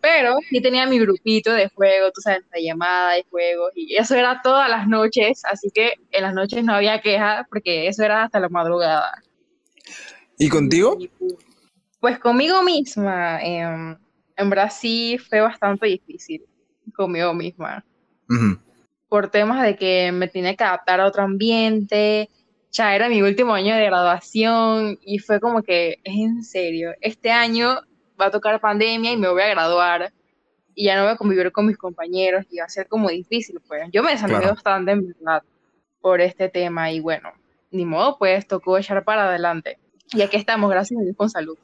Pero 0.02 0.36
sí 0.50 0.60
tenía 0.60 0.86
mi 0.86 0.98
grupito 0.98 1.50
de 1.50 1.70
juego, 1.70 2.10
tú 2.12 2.20
sabes, 2.20 2.42
de 2.50 2.62
llamada 2.62 3.18
y 3.18 3.22
juegos, 3.30 3.72
y 3.74 3.96
eso 3.96 4.14
era 4.14 4.42
todas 4.42 4.68
las 4.68 4.86
noches, 4.86 5.42
así 5.46 5.70
que 5.74 5.94
en 6.10 6.22
las 6.22 6.34
noches 6.34 6.62
no 6.62 6.74
había 6.74 7.00
queja, 7.00 7.46
porque 7.48 7.88
eso 7.88 8.04
era 8.04 8.24
hasta 8.24 8.38
la 8.38 8.50
madrugada. 8.50 9.14
¿Y 10.38 10.48
contigo? 10.48 10.98
Pues 12.00 12.18
conmigo 12.18 12.62
misma, 12.62 13.40
em, 13.42 13.96
en 14.36 14.50
Brasil 14.50 15.18
fue 15.20 15.40
bastante 15.40 15.86
difícil, 15.86 16.44
conmigo 16.94 17.32
misma. 17.34 17.84
Por 19.08 19.28
temas 19.30 19.62
de 19.62 19.76
que 19.76 20.12
me 20.12 20.28
tenía 20.28 20.54
que 20.54 20.64
adaptar 20.64 21.00
a 21.00 21.06
otro 21.06 21.22
ambiente, 21.22 22.28
ya 22.70 22.94
era 22.94 23.08
mi 23.08 23.22
último 23.22 23.54
año 23.54 23.74
de 23.74 23.86
graduación 23.86 24.98
y 25.02 25.18
fue 25.18 25.40
como 25.40 25.62
que, 25.62 25.98
es 26.04 26.14
en 26.14 26.42
serio, 26.42 26.92
este 27.00 27.30
año 27.30 27.80
va 28.20 28.26
a 28.26 28.30
tocar 28.30 28.60
pandemia 28.60 29.12
y 29.12 29.16
me 29.16 29.28
voy 29.28 29.42
a 29.42 29.48
graduar 29.48 30.12
y 30.74 30.84
ya 30.84 30.96
no 30.96 31.04
voy 31.04 31.12
a 31.12 31.16
convivir 31.16 31.50
con 31.52 31.66
mis 31.66 31.78
compañeros 31.78 32.44
y 32.50 32.58
va 32.58 32.66
a 32.66 32.68
ser 32.68 32.86
como 32.88 33.08
difícil, 33.08 33.60
pues. 33.66 33.88
Yo 33.92 34.02
me 34.02 34.10
desanimé 34.10 34.46
bastante, 34.46 34.92
en 34.92 35.06
verdad, 35.06 35.42
por 36.00 36.20
este 36.20 36.50
tema 36.50 36.92
y 36.92 37.00
bueno, 37.00 37.32
ni 37.70 37.86
modo, 37.86 38.18
pues 38.18 38.46
tocó 38.46 38.76
echar 38.76 39.02
para 39.02 39.28
adelante. 39.28 39.78
Y 40.12 40.22
aquí 40.22 40.36
estamos, 40.36 40.70
gracias 40.70 41.00
a 41.00 41.02
Dios, 41.02 41.16
con 41.16 41.30
salud. 41.30 41.56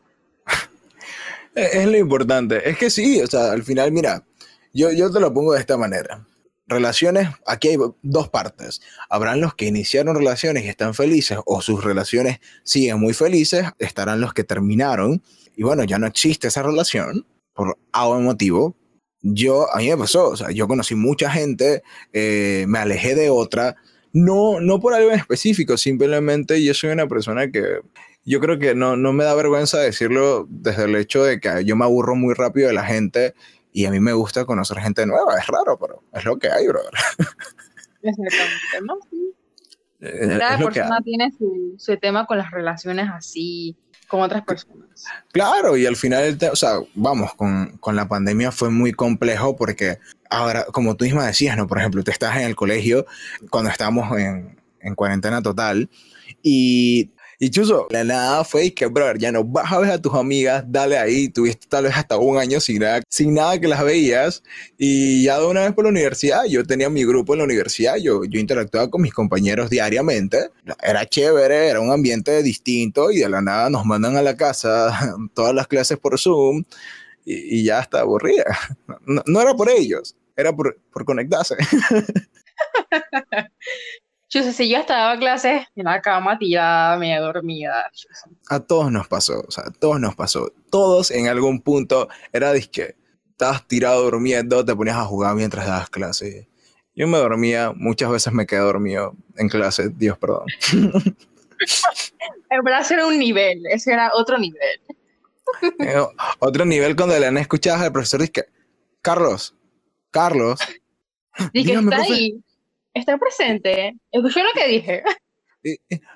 es 1.55 1.87
lo 1.87 1.97
importante. 1.97 2.69
Es 2.69 2.79
que 2.79 2.91
sí, 2.91 3.21
o 3.21 3.27
sea, 3.27 3.53
al 3.53 3.63
final, 3.63 3.93
mira, 3.93 4.25
yo, 4.73 4.91
yo 4.91 5.11
te 5.11 5.21
lo 5.21 5.33
pongo 5.33 5.53
de 5.53 5.61
esta 5.61 5.77
manera 5.77 6.27
relaciones, 6.73 7.29
aquí 7.47 7.69
hay 7.69 7.77
dos 8.03 8.29
partes. 8.29 8.81
Habrán 9.09 9.41
los 9.41 9.55
que 9.55 9.67
iniciaron 9.67 10.17
relaciones 10.17 10.65
y 10.65 10.69
están 10.69 10.95
felices 10.95 11.39
o 11.45 11.61
sus 11.61 11.85
relaciones 11.85 12.39
siguen 12.65 12.99
muy 12.99 13.15
felices, 13.15 13.67
estarán 13.79 14.21
los 14.21 14.35
que 14.35 14.45
terminaron 14.45 15.23
y 15.57 15.63
bueno, 15.63 15.85
ya 15.85 15.99
no 15.99 16.07
existe 16.07 16.49
esa 16.49 16.63
relación 16.63 17.27
por 17.55 17.79
algún 17.93 18.25
motivo. 18.25 18.77
Yo, 19.21 19.73
a 19.73 19.79
mí 19.79 19.89
me 19.89 19.97
pasó, 19.97 20.31
o 20.31 20.37
sea, 20.37 20.51
yo 20.51 20.67
conocí 20.67 20.95
mucha 20.95 21.31
gente, 21.31 21.83
eh, 22.13 22.65
me 22.67 22.81
alejé 22.81 23.15
de 23.15 23.31
otra, 23.31 23.77
no, 24.13 24.61
no 24.61 24.81
por 24.81 24.95
algo 24.95 25.11
en 25.11 25.19
específico, 25.19 25.77
simplemente 25.77 26.63
yo 26.63 26.75
soy 26.75 26.91
una 26.91 27.07
persona 27.07 27.51
que 27.51 27.81
yo 28.25 28.41
creo 28.41 28.59
que 28.59 28.75
no, 28.75 28.97
no 28.97 29.13
me 29.13 29.25
da 29.25 29.35
vergüenza 29.35 29.79
decirlo 29.79 30.47
desde 30.49 30.85
el 30.85 30.97
hecho 30.97 31.25
de 31.25 31.41
que 31.41 31.65
yo 31.65 31.77
me 31.77 31.85
aburro 31.85 32.15
muy 32.15 32.35
rápido 32.35 32.69
de 32.69 32.75
la 32.75 32.85
gente 32.85 33.35
y 33.73 33.87
a 33.87 33.91
mí 33.91 34.01
me 34.01 34.13
gusta 34.13 34.45
conocer 34.45 34.79
gente 34.79 35.07
nueva, 35.07 35.37
es 35.39 35.47
raro, 35.47 35.79
pero 35.79 36.03
es 36.13 36.25
lo 36.25 36.39
que 36.39 36.51
hay, 36.51 36.69
brother. 36.69 36.93
Cada 40.39 40.59
persona 40.59 40.99
tiene 41.05 41.33
su, 41.39 41.77
su, 41.79 41.97
tema 41.97 42.27
con 42.27 42.37
las 42.37 42.51
relaciones 42.51 43.09
así, 43.13 43.77
con 44.09 44.21
otras 44.21 44.45
personas. 44.45 44.89
Claro, 45.33 45.77
y 45.77 45.87
al 45.87 45.97
final, 45.97 46.37
o 46.51 46.57
sea, 46.57 46.81
vamos, 46.95 47.35
con, 47.35 47.79
con, 47.79 47.95
la 47.95 48.09
pandemia 48.09 48.51
fue 48.51 48.69
muy 48.69 48.93
complejo 48.93 49.55
porque 49.57 49.99
ahora, 50.29 50.65
como 50.67 50.97
tú 50.97 51.05
misma 51.05 51.27
decías, 51.27 51.57
¿no? 51.57 51.69
Por 51.69 51.79
ejemplo, 51.79 52.03
tú 52.03 52.11
estás 52.11 52.37
en 52.37 52.43
el 52.43 52.57
colegio 52.57 53.07
cuando 53.49 53.71
estábamos 53.71 54.19
en, 54.19 54.61
en 54.81 54.95
cuarentena 54.97 55.41
total 55.41 55.89
y 56.43 57.13
y 57.45 57.51
Chuzo, 57.51 57.89
la 57.91 58.05
nada 58.05 58.45
fue 58.45 58.67
y 58.67 58.71
que, 58.71 58.87
brother, 58.87 59.19
ya 59.19 59.33
no 59.33 59.43
vas 59.43 59.73
a 59.73 59.81
ver 59.81 59.91
a 59.91 60.01
tus 60.01 60.15
amigas, 60.15 60.63
dale 60.69 60.97
ahí, 60.97 61.29
tuviste 61.29 61.67
tal 61.67 61.83
vez 61.83 61.97
hasta 61.97 62.17
un 62.17 62.39
año 62.39 62.61
sin 62.61 62.79
nada, 62.79 63.03
sin 63.09 63.35
nada 63.35 63.59
que 63.59 63.67
las 63.67 63.83
veías. 63.83 64.45
Y 64.79 65.25
ya 65.25 65.41
de 65.41 65.47
una 65.47 65.63
vez 65.63 65.73
por 65.73 65.83
la 65.83 65.91
universidad, 65.91 66.45
yo 66.45 66.65
tenía 66.65 66.89
mi 66.89 67.05
grupo 67.05 67.35
en 67.35 67.39
la 67.39 67.45
universidad, 67.47 67.97
yo, 67.97 68.23
yo 68.23 68.39
interactuaba 68.39 68.89
con 68.89 69.03
mis 69.03 69.13
compañeros 69.13 69.71
diariamente. 69.71 70.51
Era 70.81 71.05
chévere, 71.05 71.67
era 71.67 71.81
un 71.81 71.91
ambiente 71.91 72.45
distinto 72.45 73.11
y 73.11 73.19
de 73.19 73.29
la 73.29 73.43
nada 73.43 73.71
nos 73.71 73.85
mandan 73.85 74.17
a 74.17 74.23
la 74.23 74.37
casa 74.37 75.17
todas 75.35 75.53
las 75.53 75.67
clases 75.67 75.99
por 75.99 76.21
Zoom 76.21 76.63
y, 77.25 77.65
ya 77.65 77.81
está 77.81 78.03
aburrida. 78.03 78.57
No, 79.05 79.21
no, 79.27 79.41
era 79.41 79.53
por 79.55 79.69
ellos, 79.69 80.15
era 80.37 80.55
por, 80.55 80.79
por 80.93 81.05
conectarse. 81.05 81.57
Yo 84.33 84.43
sé, 84.43 84.55
si 84.55 84.67
yo 84.71 84.79
estaba 84.79 85.19
clases 85.19 85.67
en 85.77 85.85
la 85.85 86.01
cama 86.01 86.39
tirada, 86.39 86.97
media 86.97 87.21
dormida. 87.21 87.91
A 88.49 88.61
todos 88.61 88.91
nos 88.91 89.07
pasó, 89.07 89.45
o 89.47 89.51
sea, 89.51 89.65
a 89.65 89.71
todos 89.71 90.01
nos 90.01 90.15
pasó. 90.15 90.51
Todos 90.71 91.11
en 91.11 91.29
algún 91.29 91.61
punto 91.61 92.09
era 92.33 92.51
disque, 92.55 92.97
estabas 93.29 93.69
tirado 93.69 94.05
durmiendo, 94.05 94.65
te 94.65 94.75
ponías 94.75 94.97
a 94.97 95.05
jugar 95.05 95.35
mientras 95.35 95.67
dabas 95.67 95.91
clases. 95.91 96.47
Yo 96.95 97.07
me 97.09 97.19
dormía, 97.19 97.75
muchas 97.77 98.11
veces 98.11 98.33
me 98.33 98.47
quedé 98.47 98.61
dormido 98.61 99.15
en 99.37 99.51
clase, 99.51 99.91
Dios 99.91 100.17
perdón. 100.17 100.47
El 102.49 102.63
brazo 102.63 102.95
era 102.95 103.07
un 103.07 103.19
nivel, 103.19 103.63
ese 103.67 103.93
era 103.93 104.13
otro 104.15 104.39
nivel. 104.39 104.81
Eh, 105.79 106.07
otro 106.39 106.65
nivel 106.65 106.97
cuando 106.97 107.19
le 107.19 107.27
han 107.27 107.37
escuchado 107.37 107.85
al 107.85 107.93
profesor 107.93 108.23
dice, 108.23 108.47
Carlos, 109.03 109.55
Carlos. 110.11 110.59
Dije, 111.53 111.75
está 111.75 111.97
ahí 111.97 112.43
estar 112.95 113.19
presente. 113.19 113.95
Escuchó 114.11 114.41
lo 114.43 114.51
que 114.55 114.69
dije. 114.69 115.03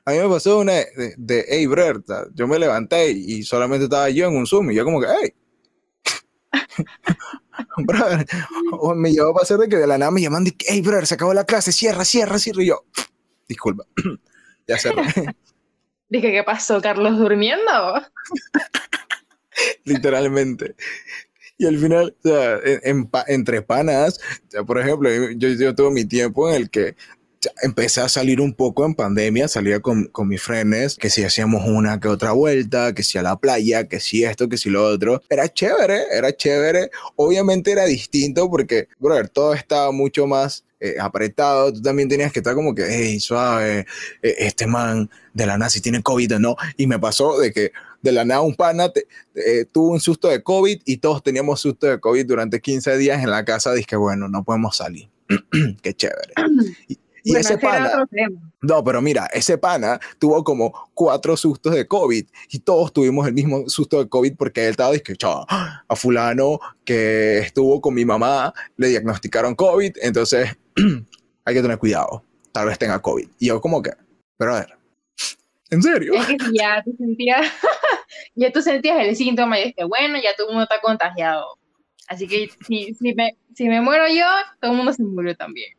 A 0.04 0.10
mí 0.10 0.18
me 0.18 0.28
pasó 0.28 0.58
una 0.58 0.72
de, 0.72 1.14
de 1.16 1.44
hey, 1.48 1.66
Berta, 1.66 2.26
yo 2.34 2.48
me 2.48 2.58
levanté 2.58 3.10
y 3.10 3.44
solamente 3.44 3.84
estaba 3.84 4.10
yo 4.10 4.26
en 4.26 4.36
un 4.36 4.46
Zoom 4.46 4.72
y 4.72 4.74
yo 4.74 4.84
como 4.84 5.00
que, 5.00 5.06
hey. 5.22 5.32
brother, 7.78 8.26
me 8.96 9.12
llevó 9.12 9.30
a 9.30 9.34
pasar 9.34 9.58
de 9.58 9.68
que 9.68 9.76
de 9.76 9.86
la 9.86 9.98
nada 9.98 10.10
me 10.10 10.20
llaman 10.20 10.46
y 10.46 10.56
hey, 10.66 10.82
brother, 10.82 11.06
se 11.06 11.14
acabó 11.14 11.32
la 11.32 11.44
clase, 11.44 11.72
cierra, 11.72 12.04
cierra, 12.04 12.38
cierra. 12.38 12.62
Y 12.62 12.66
yo, 12.66 12.84
disculpa, 13.48 13.84
ya 14.66 14.78
cerré. 14.78 15.02
Dije, 16.08 16.30
¿qué 16.30 16.44
pasó, 16.44 16.80
Carlos, 16.80 17.18
durmiendo? 17.18 17.72
Literalmente. 19.84 20.76
Y 21.58 21.66
al 21.66 21.78
final, 21.78 22.14
o 22.22 22.28
sea, 22.28 22.60
entre 23.28 23.62
panas, 23.62 24.20
por 24.66 24.78
ejemplo, 24.78 25.08
yo, 25.36 25.48
yo 25.48 25.74
tuve 25.74 25.90
mi 25.90 26.04
tiempo 26.04 26.48
en 26.50 26.56
el 26.56 26.70
que 26.70 26.96
empecé 27.62 28.00
a 28.00 28.08
salir 28.08 28.40
un 28.40 28.52
poco 28.52 28.84
en 28.84 28.94
pandemia, 28.94 29.48
salía 29.48 29.80
con, 29.80 30.06
con 30.06 30.28
mis 30.28 30.42
frenes, 30.42 30.96
que 30.96 31.10
si 31.10 31.24
hacíamos 31.24 31.64
una 31.66 32.00
que 32.00 32.08
otra 32.08 32.32
vuelta, 32.32 32.94
que 32.94 33.02
si 33.02 33.18
a 33.18 33.22
la 33.22 33.36
playa, 33.36 33.88
que 33.88 34.00
si 34.00 34.24
esto, 34.24 34.48
que 34.48 34.56
si 34.56 34.70
lo 34.70 34.84
otro. 34.84 35.22
Era 35.28 35.48
chévere, 35.48 36.04
era 36.12 36.34
chévere. 36.34 36.90
Obviamente 37.16 37.72
era 37.72 37.84
distinto 37.84 38.50
porque, 38.50 38.88
brother, 38.98 39.28
todo 39.28 39.54
estaba 39.54 39.92
mucho 39.92 40.26
más 40.26 40.64
eh, 40.80 40.96
apretado. 41.00 41.72
Tú 41.72 41.82
también 41.82 42.08
tenías 42.08 42.32
que 42.32 42.40
estar 42.40 42.54
como 42.54 42.74
que, 42.74 42.84
hey, 42.88 43.20
suave, 43.20 43.86
eh, 44.22 44.34
este 44.38 44.66
man 44.66 45.10
de 45.32 45.46
la 45.46 45.58
nazi 45.58 45.80
tiene 45.80 46.02
COVID, 46.02 46.34
¿no? 46.34 46.56
Y 46.76 46.86
me 46.86 46.98
pasó 46.98 47.38
de 47.38 47.52
que 47.52 47.72
de 48.02 48.12
la 48.12 48.24
nada 48.24 48.40
un 48.42 48.54
pana 48.54 48.90
tuvo 49.72 49.90
un 49.90 50.00
susto 50.00 50.28
de 50.28 50.42
COVID 50.42 50.82
y 50.84 50.98
todos 50.98 51.22
teníamos 51.22 51.60
susto 51.60 51.86
de 51.86 52.00
COVID 52.00 52.26
durante 52.26 52.60
15 52.60 52.96
días 52.98 53.22
en 53.22 53.30
la 53.30 53.44
casa. 53.44 53.72
Dije, 53.72 53.96
bueno, 53.96 54.28
no 54.28 54.44
podemos 54.44 54.76
salir. 54.76 55.08
Qué 55.82 55.94
chévere. 55.94 56.32
Y, 56.88 57.34
ese 57.34 57.58
pana, 57.58 58.06
no, 58.62 58.84
pero 58.84 59.02
mira, 59.02 59.26
ese 59.32 59.58
pana 59.58 59.98
tuvo 60.20 60.44
como 60.44 60.72
cuatro 60.94 61.36
sustos 61.36 61.74
de 61.74 61.84
COVID 61.84 62.24
y 62.50 62.58
todos 62.60 62.92
tuvimos 62.92 63.26
el 63.26 63.34
mismo 63.34 63.68
susto 63.68 63.98
de 63.98 64.08
COVID 64.08 64.36
porque 64.36 64.62
él 64.62 64.70
estaba 64.70 64.92
diciendo, 64.92 65.44
a 65.48 65.96
fulano 65.96 66.60
que 66.84 67.38
estuvo 67.38 67.80
con 67.80 67.94
mi 67.94 68.04
mamá, 68.04 68.54
le 68.76 68.88
diagnosticaron 68.88 69.56
COVID, 69.56 69.96
entonces 70.02 70.56
hay 71.44 71.54
que 71.54 71.62
tener 71.62 71.78
cuidado, 71.78 72.22
tal 72.52 72.66
vez 72.66 72.78
tenga 72.78 73.02
COVID. 73.02 73.28
Y 73.40 73.46
yo 73.48 73.60
como 73.60 73.82
que, 73.82 73.90
pero 74.36 74.54
a 74.54 74.60
ver, 74.60 74.78
¿En 75.70 75.82
serio? 75.82 76.14
Es 76.14 76.26
que 76.26 76.36
ya 76.52 76.82
tú 76.84 76.94
sentías, 76.96 77.40
ya 78.34 78.52
tú 78.52 78.62
sentías 78.62 79.00
el 79.00 79.16
síntoma 79.16 79.58
y 79.58 79.62
es 79.64 79.74
que 79.74 79.84
bueno, 79.84 80.16
ya 80.22 80.34
todo 80.36 80.48
el 80.48 80.54
mundo 80.54 80.68
está 80.70 80.80
contagiado. 80.80 81.58
Así 82.08 82.28
que 82.28 82.48
si, 82.66 82.94
si, 82.94 83.14
me, 83.14 83.36
si 83.54 83.68
me 83.68 83.80
muero 83.80 84.06
yo, 84.08 84.26
todo 84.60 84.70
el 84.70 84.76
mundo 84.76 84.92
se 84.92 85.02
murió 85.02 85.34
también. 85.36 85.72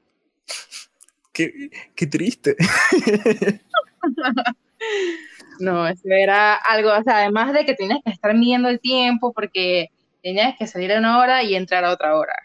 Qué, 1.31 1.69
qué 1.95 2.07
triste. 2.07 2.57
no, 5.59 5.87
eso 5.87 6.09
era 6.09 6.55
algo, 6.55 6.89
o 6.91 7.03
sea, 7.03 7.19
además 7.19 7.53
de 7.53 7.65
que 7.65 7.75
tenías 7.75 7.99
que 8.03 8.11
estar 8.11 8.33
midiendo 8.33 8.67
el 8.67 8.79
tiempo 8.81 9.31
porque 9.31 9.87
tenías 10.21 10.57
que 10.57 10.67
salir 10.67 10.91
a 10.91 10.99
una 10.99 11.19
hora 11.19 11.43
y 11.43 11.55
entrar 11.55 11.85
a 11.85 11.91
otra 11.91 12.17
hora. 12.17 12.35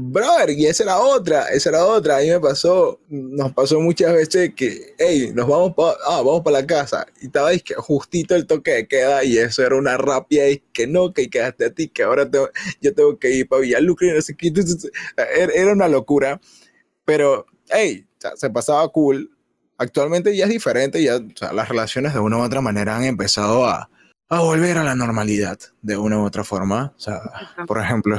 Brother, 0.00 0.50
y 0.50 0.66
esa 0.66 0.84
era 0.84 0.98
otra, 0.98 1.48
esa 1.48 1.70
era 1.70 1.84
otra. 1.84 2.18
A 2.18 2.20
mí 2.20 2.28
me 2.28 2.40
pasó, 2.40 3.00
nos 3.08 3.52
pasó 3.52 3.80
muchas 3.80 4.12
veces 4.12 4.54
que, 4.54 4.94
hey, 4.98 5.32
nos 5.34 5.48
vamos 5.48 5.74
para, 5.74 5.96
ah, 6.06 6.22
vamos 6.22 6.42
para 6.42 6.60
la 6.60 6.66
casa. 6.66 7.06
Y 7.20 7.26
estaba 7.26 7.50
que 7.58 7.74
justito 7.74 8.34
el 8.34 8.46
toque 8.46 8.70
de 8.72 8.88
queda 8.88 9.24
y 9.24 9.38
eso 9.38 9.64
era 9.64 9.76
una 9.76 9.96
rapia 9.96 10.48
y 10.50 10.58
que 10.72 10.86
no, 10.86 11.12
que 11.12 11.28
quedaste 11.28 11.66
a 11.66 11.70
ti, 11.74 11.88
que 11.88 12.02
ahora 12.02 12.30
yo 12.80 12.94
tengo 12.94 13.18
que 13.18 13.30
ir 13.30 13.48
para 13.48 13.62
Villalucre 13.62 14.14
no 14.14 14.22
sé 14.22 14.36
qué. 14.36 14.52
Era 15.54 15.72
una 15.72 15.88
locura. 15.88 16.40
Pero, 17.04 17.46
hey, 17.70 18.06
se 18.36 18.50
pasaba 18.50 18.88
cool. 18.90 19.30
Actualmente 19.78 20.36
ya 20.36 20.44
es 20.44 20.50
diferente, 20.50 21.02
ya 21.02 21.20
las 21.52 21.68
relaciones 21.68 22.12
de 22.14 22.20
una 22.20 22.38
u 22.38 22.42
otra 22.42 22.60
manera 22.60 22.96
han 22.96 23.04
empezado 23.04 23.66
a, 23.66 23.90
a 24.30 24.40
volver 24.40 24.76
a 24.76 24.84
la 24.84 24.94
normalidad 24.94 25.58
de 25.80 25.96
una 25.96 26.18
u 26.18 26.24
otra 26.24 26.44
forma. 26.44 26.92
O 26.96 27.00
sea, 27.00 27.20
por 27.66 27.80
ejemplo, 27.80 28.18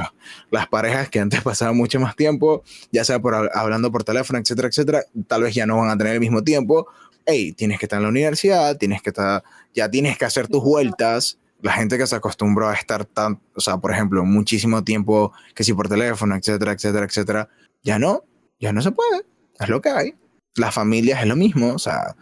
las 0.50 0.66
parejas 0.66 1.08
que 1.08 1.20
antes 1.20 1.40
pasaban 1.42 1.76
mucho 1.76 2.00
más 2.00 2.16
tiempo, 2.16 2.62
ya 2.90 3.04
sea 3.04 3.20
por 3.20 3.50
hablando 3.54 3.92
por 3.92 4.04
teléfono, 4.04 4.38
etcétera, 4.38 4.68
etcétera, 4.68 5.02
tal 5.28 5.42
vez 5.42 5.54
ya 5.54 5.66
no 5.66 5.78
van 5.78 5.90
a 5.90 5.96
tener 5.96 6.14
el 6.14 6.20
mismo 6.20 6.42
tiempo. 6.42 6.88
Hey, 7.26 7.52
tienes 7.52 7.78
que 7.78 7.86
estar 7.86 7.98
en 7.98 8.04
la 8.04 8.08
universidad, 8.08 8.76
tienes 8.76 9.02
que 9.02 9.10
estar, 9.10 9.44
ya 9.74 9.88
tienes 9.88 10.18
que 10.18 10.24
hacer 10.24 10.48
tus 10.48 10.62
vueltas. 10.62 11.38
La 11.62 11.72
gente 11.72 11.98
que 11.98 12.06
se 12.06 12.16
acostumbró 12.16 12.68
a 12.68 12.74
estar 12.74 13.04
tan, 13.04 13.40
o 13.54 13.60
sea, 13.60 13.76
por 13.76 13.92
ejemplo, 13.92 14.24
muchísimo 14.24 14.82
tiempo, 14.82 15.32
que 15.54 15.62
si 15.62 15.74
por 15.74 15.88
teléfono, 15.88 16.34
etcétera, 16.34 16.72
etcétera, 16.72 17.04
etcétera, 17.04 17.48
ya 17.82 17.98
no, 17.98 18.24
ya 18.58 18.72
no 18.72 18.80
se 18.80 18.90
puede. 18.92 19.26
Es 19.58 19.68
lo 19.68 19.80
que 19.82 19.90
hay 19.90 20.14
las 20.56 20.74
familias 20.74 21.20
es 21.20 21.26
lo 21.26 21.36
mismo, 21.36 21.74
o 21.74 21.78
sea, 21.78 22.16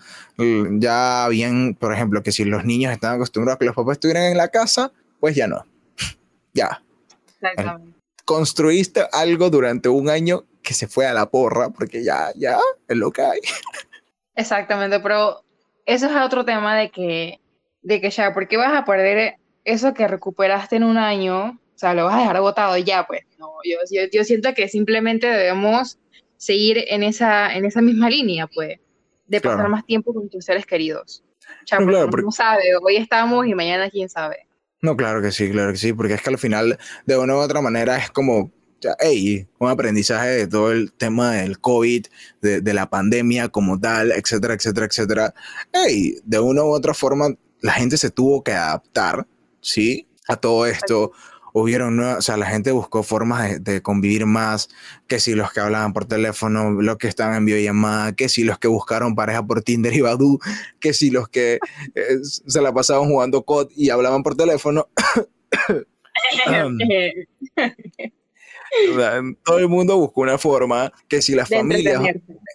ya 0.79 1.29
bien, 1.29 1.75
por 1.75 1.93
ejemplo, 1.93 2.23
que 2.23 2.33
si 2.33 2.45
los 2.45 2.65
niños 2.65 2.93
están 2.93 3.15
acostumbrados 3.15 3.57
a 3.57 3.59
que 3.59 3.65
los 3.65 3.75
papás 3.75 3.93
estuvieran 3.93 4.25
en 4.25 4.37
la 4.37 4.49
casa, 4.49 4.93
pues 5.21 5.35
ya 5.35 5.47
no, 5.47 5.65
ya. 6.55 6.83
Construiste 8.25 9.07
algo 9.13 9.49
durante 9.49 9.89
un 9.89 10.11
año 10.11 10.45
que 10.63 10.75
se 10.75 10.87
fue 10.87 11.07
a 11.07 11.15
la 11.15 11.31
porra, 11.31 11.71
porque 11.71 12.05
ya, 12.05 12.31
ya, 12.37 12.59
es 12.87 12.97
lo 12.97 13.11
que 13.11 13.23
hay. 13.23 13.41
Exactamente, 14.35 15.01
pero 15.01 15.43
eso 15.87 16.07
es 16.07 16.17
otro 16.17 16.45
tema 16.45 16.77
de 16.77 16.91
que, 16.91 17.41
de 17.81 18.01
que 18.01 18.11
ya, 18.11 18.35
¿por 18.35 18.47
qué 18.47 18.59
vas 18.59 18.77
a 18.77 18.85
perder 18.85 19.37
eso 19.65 19.95
que 19.95 20.07
recuperaste 20.07 20.77
en 20.77 20.85
un 20.85 20.99
año? 20.99 21.59
O 21.75 21.79
sea, 21.79 21.95
lo 21.95 22.05
vas 22.05 22.17
a 22.17 22.19
dejar 22.19 22.37
agotado 22.37 22.77
ya, 22.77 23.07
pues. 23.07 23.23
No, 23.39 23.53
yo, 23.65 23.79
yo, 23.91 24.03
yo 24.13 24.25
siento 24.25 24.53
que 24.53 24.69
simplemente 24.69 25.27
debemos 25.27 25.99
seguir 26.39 26.83
en 26.89 27.03
esa, 27.03 27.55
en 27.55 27.67
esa 27.67 27.83
misma 27.83 28.09
línea, 28.09 28.47
pues, 28.47 28.79
de 29.27 29.41
pasar 29.43 29.69
más 29.69 29.85
tiempo 29.85 30.15
con 30.15 30.31
tus 30.31 30.45
seres 30.45 30.65
queridos. 30.65 31.23
Ya, 31.71 31.79
no, 31.79 31.87
claro, 31.87 32.09
porque... 32.09 32.31
sabe, 32.31 32.63
hoy 32.83 32.97
estamos 32.97 33.47
y 33.47 33.55
mañana 33.55 33.91
quién 33.91 34.09
sabe. 34.09 34.47
No, 34.81 34.97
claro 34.97 35.21
que 35.21 35.33
sí, 35.33 35.51
claro 35.51 35.73
que 35.73 35.79
sí, 35.79 35.93
porque 35.93 36.15
es 36.15 36.23
que 36.23 36.31
al 36.31 36.39
final, 36.39 36.79
de 37.05 37.19
una 37.19 37.35
u 37.35 37.39
otra 37.39 37.61
manera, 37.61 37.99
es 37.99 38.11
como, 38.11 38.53
hey, 39.01 39.49
un 39.59 39.69
aprendizaje 39.69 40.29
de 40.29 40.47
todo 40.47 40.71
el 40.71 40.93
tema 40.93 41.33
del 41.33 41.59
COVID, 41.59 42.07
de, 42.41 42.61
de, 42.61 42.75
la 42.75 42.89
pandemia 42.89 43.49
como 43.49 43.79
tal, 43.79 44.13
etcétera, 44.13 44.55
etcétera, 44.55 44.87
etcétera. 44.87 45.35
Hey, 45.73 46.21
de 46.25 46.39
una 46.39 46.63
u 46.63 46.69
otra 46.69 46.95
forma, 46.95 47.35
la 47.61 47.73
gente 47.73 47.97
se 47.97 48.11
tuvo 48.11 48.45
que 48.45 48.53
adaptar, 48.53 49.27
¿sí? 49.61 50.07
A 50.29 50.37
todo 50.37 50.67
esto 50.67 51.13
hubieron, 51.53 51.99
o 52.01 52.23
sea, 52.23 52.37
la 52.37 52.47
gente 52.47 52.71
buscó 52.71 53.03
formas 53.03 53.63
de, 53.63 53.83
convivir 53.83 54.27
más, 54.27 54.69
que 55.07 55.21
si 55.21 55.35
los 55.35 55.53
que 55.53 55.61
hablaban 55.61 55.93
por 55.93 56.05
teléfono, 56.05 56.71
los 56.71 56.97
que 56.99 57.09
estaban 57.09 57.37
en 57.37 57.45
videollamada, 57.47 58.13
que 58.15 58.29
si 58.29 58.45
los 58.45 58.59
que 58.59 58.69
buscaron 58.69 59.15
pareja 59.15 59.45
por 59.45 59.63
Tinder 59.63 59.95
y 59.95 60.01
Badoo, 60.01 60.39
que 60.81 60.93
si 60.93 61.11
los 61.11 61.29
que 61.29 61.59
eh, 61.95 62.19
se 62.23 62.61
la 62.61 62.73
pasaban 62.73 63.09
jugando 63.09 63.43
COD 63.45 63.71
y 63.77 63.91
hablaban 63.91 64.23
por 64.23 64.37
teléfono. 64.37 64.89
Um, 66.47 66.77
todo 69.45 69.59
el 69.59 69.69
mundo 69.69 69.97
buscó 69.97 70.23
una 70.23 70.39
forma 70.39 70.93
que 71.09 71.23
si 71.23 71.35
la 71.35 71.47
familia... 71.47 72.01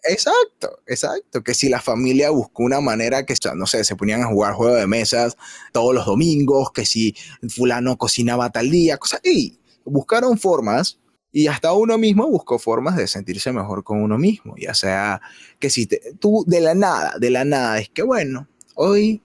Exacto, 0.07 0.79
exacto. 0.85 1.43
Que 1.43 1.53
si 1.53 1.69
la 1.69 1.81
familia 1.81 2.29
buscó 2.29 2.63
una 2.63 2.81
manera 2.81 3.25
que, 3.25 3.35
no 3.55 3.65
sé, 3.65 3.83
se 3.83 3.95
ponían 3.95 4.21
a 4.21 4.27
jugar 4.27 4.53
juegos 4.53 4.79
de 4.79 4.87
mesas 4.87 5.37
todos 5.71 5.93
los 5.93 6.05
domingos, 6.05 6.71
que 6.71 6.85
si 6.85 7.15
fulano 7.49 7.97
cocinaba 7.97 8.49
tal 8.51 8.69
día, 8.69 8.97
cosas... 8.97 9.21
Y 9.23 9.59
buscaron 9.85 10.37
formas 10.37 10.99
y 11.31 11.47
hasta 11.47 11.73
uno 11.73 11.97
mismo 11.97 12.27
buscó 12.27 12.59
formas 12.59 12.95
de 12.95 13.07
sentirse 13.07 13.51
mejor 13.51 13.83
con 13.83 14.01
uno 14.01 14.17
mismo. 14.17 14.55
Ya 14.57 14.73
sea 14.73 15.21
que 15.59 15.69
si 15.69 15.87
tú 16.19 16.43
de 16.47 16.61
la 16.61 16.75
nada, 16.75 17.15
de 17.19 17.29
la 17.29 17.43
nada, 17.43 17.79
es 17.79 17.89
que 17.89 18.03
bueno, 18.03 18.47
hoy 18.75 19.21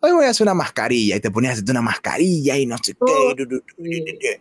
hoy 0.00 0.12
voy 0.12 0.26
a 0.26 0.30
hacer 0.30 0.44
una 0.44 0.54
mascarilla 0.54 1.16
y 1.16 1.20
te 1.20 1.30
ponías 1.30 1.50
a 1.50 1.52
hacerte 1.54 1.72
una 1.72 1.82
mascarilla 1.82 2.56
y 2.56 2.66
no 2.66 2.76
sé 2.78 2.94
qué. 2.94 4.40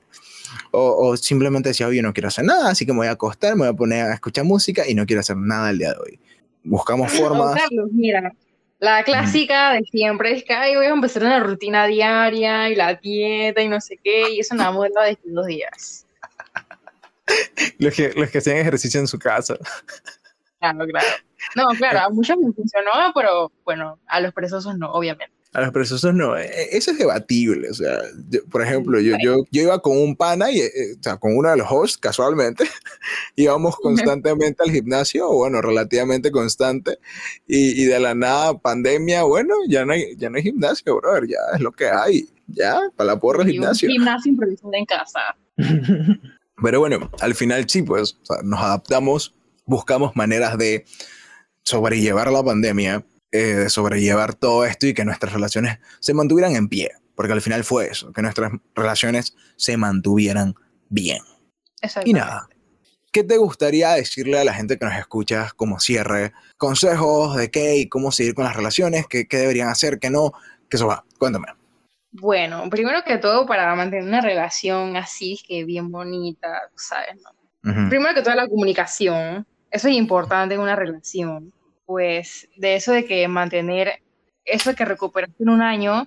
O, 0.72 1.16
simplemente 1.18 1.70
decía, 1.70 1.88
oye, 1.88 2.02
no 2.02 2.14
quiero 2.14 2.28
hacer 2.28 2.46
nada, 2.46 2.70
así 2.70 2.86
que 2.86 2.94
me 2.94 3.00
voy 3.00 3.08
a 3.08 3.12
acostar, 3.12 3.56
me 3.56 3.62
voy 3.62 3.70
a 3.70 3.74
poner 3.74 4.06
a 4.06 4.14
escuchar 4.14 4.46
música 4.46 4.88
y 4.88 4.94
no 4.94 5.06
quiero 5.06 5.20
hacer 5.20 5.38
nada 5.38 5.70
el 5.70 5.78
día 5.78 5.94
de 5.94 6.00
hoy. 6.00 6.20
Buscamos 6.64 7.12
formas. 7.12 7.56
Carlos, 7.56 7.90
mira, 7.92 8.34
la 8.80 9.04
clásica 9.04 9.74
de 9.74 9.84
siempre 9.84 10.34
es 10.34 10.44
que 10.44 10.54
Ay, 10.54 10.76
voy 10.76 10.86
a 10.86 10.90
empezar 10.90 11.24
una 11.24 11.40
rutina 11.40 11.88
diaria 11.88 12.70
y 12.70 12.76
la 12.76 12.96
dieta 12.96 13.62
y 13.62 13.70
no 13.70 13.82
sé 13.82 13.98
qué, 14.04 14.32
y 14.32 14.40
eso 14.40 14.56
nada 14.56 14.72
más 14.72 14.90
de 14.90 15.18
dos 15.26 15.46
días. 15.48 16.06
los, 17.80 17.94
que, 17.94 18.14
los 18.16 18.30
que 18.30 18.38
hacían 18.38 18.58
ejercicio 18.58 19.00
en 19.00 19.08
su 19.08 19.18
casa. 19.18 19.58
Claro, 20.60 20.86
claro. 20.86 21.08
No, 21.56 21.68
claro, 21.78 22.00
a 22.00 22.10
muchos 22.12 22.38
me 22.38 22.52
funcionó, 22.52 22.92
pero 23.16 23.52
bueno, 23.64 24.00
a 24.08 24.20
los 24.20 24.34
perezosos 24.34 24.78
no, 24.78 24.92
obviamente. 24.92 25.37
A 25.58 25.62
los 25.62 25.72
perezosos 25.72 26.14
no, 26.14 26.38
e, 26.38 26.46
e, 26.46 26.78
eso 26.78 26.92
es 26.92 27.00
debatible. 27.00 27.72
O 27.72 27.74
sea, 27.74 27.98
por 28.52 28.62
ejemplo, 28.62 29.00
yo, 29.00 29.16
yo, 29.20 29.38
yo 29.50 29.64
iba 29.64 29.80
con 29.80 29.98
un 29.98 30.16
pana, 30.16 30.52
y, 30.52 30.60
eh, 30.60 30.70
o 31.00 31.02
sea, 31.02 31.18
con 31.18 31.36
uno 31.36 31.50
de 31.50 31.58
los 31.58 31.66
hosts, 31.68 31.98
casualmente, 31.98 32.66
íbamos 33.36 33.76
constantemente 33.78 34.62
al 34.62 34.70
gimnasio, 34.70 35.28
bueno, 35.32 35.60
relativamente 35.60 36.30
constante, 36.30 37.00
y, 37.48 37.82
y, 37.82 37.86
de 37.86 38.00
la 38.00 38.14
nada, 38.14 38.56
pandemia, 38.60 39.24
bueno, 39.24 39.56
ya 39.68 39.84
no 39.84 39.94
hay, 39.94 40.16
ya 40.18 40.30
no 40.30 40.38
hay 40.38 40.44
gimnasio, 40.44 40.98
brother, 40.98 41.28
ya 41.28 41.40
es 41.56 41.60
lo 41.60 41.72
que 41.72 41.88
hay, 41.88 42.30
ya, 42.46 42.80
para 42.96 43.14
la 43.14 43.20
porra 43.20 43.42
el 43.42 43.50
gimnasio. 43.50 43.90
Un 43.90 43.94
gimnasio 43.94 44.30
improvisado 44.34 44.74
en 44.76 44.86
casa. 44.86 45.20
Pero 46.62 46.80
bueno, 46.82 47.10
al 47.20 47.34
final 47.34 47.68
sí, 47.68 47.82
pues, 47.82 48.16
o 48.22 48.26
sea, 48.28 48.44
nos 48.44 48.60
adaptamos, 48.60 49.34
buscamos 49.66 50.16
maneras 50.16 50.56
de 50.60 50.86
sobrellevar 51.64 52.32
la 52.32 52.44
pandemia, 52.44 53.04
eh, 53.32 53.38
de 53.38 53.70
sobrellevar 53.70 54.36
todo 54.36 54.66
esto 54.66 54.88
y 54.88 54.94
que 54.94 55.06
nuestras 55.06 55.34
relaciones 55.34 55.80
se 56.00 56.14
mantuvieran 56.14 56.56
en 56.56 56.70
pie, 56.70 56.92
porque 57.16 57.34
al 57.34 57.42
final 57.42 57.64
fue 57.64 57.88
eso, 57.88 58.14
que 58.14 58.22
nuestras 58.22 58.52
relaciones 58.74 59.36
se 59.56 59.76
mantuvieran 59.76 60.56
bien. 60.90 61.20
Y 62.06 62.14
nada, 62.14 62.48
¿qué 63.12 63.24
te 63.24 63.38
gustaría 63.38 63.92
decirle 63.92 64.40
a 64.40 64.46
la 64.46 64.54
gente 64.54 64.78
que 64.78 64.86
nos 64.86 64.98
escucha 64.98 65.50
como 65.56 65.80
cierre? 65.80 66.32
Consejos 66.58 67.36
de 67.36 67.52
qué 67.52 67.78
y 67.78 67.90
cómo 67.90 68.12
seguir 68.12 68.34
con 68.34 68.46
las 68.46 68.56
relaciones, 68.56 69.06
qué, 69.08 69.28
qué 69.28 69.38
deberían 69.38 69.70
hacer, 69.70 70.00
qué 70.00 70.10
no, 70.10 70.32
que 70.70 70.78
eso 70.78 70.88
va, 70.88 71.04
cuéntame. 71.20 71.48
Bueno, 72.12 72.70
primero 72.70 73.04
que 73.06 73.18
todo, 73.18 73.46
para 73.46 73.76
mantener 73.76 74.06
una 74.06 74.22
relación 74.22 74.96
así, 74.96 75.40
que 75.48 75.66
bien 75.66 75.92
bonita, 75.92 76.62
¿sabes? 76.76 77.16
No? 77.22 77.90
Primero 77.90 78.16
que 78.16 78.22
todo, 78.22 78.34
la 78.34 78.48
comunicación. 78.48 79.46
Eso 79.70 79.90
es 79.90 79.96
importante 79.96 80.56
en 80.56 80.62
una 80.62 80.78
relación 80.78 81.52
pues 81.88 82.50
de 82.58 82.76
eso 82.76 82.92
de 82.92 83.06
que 83.06 83.28
mantener 83.30 84.04
eso 84.44 84.70
de 84.70 84.76
que 84.76 84.86
recuperaste 84.86 85.42
en 85.42 85.50
un 85.50 85.62
año, 85.62 86.06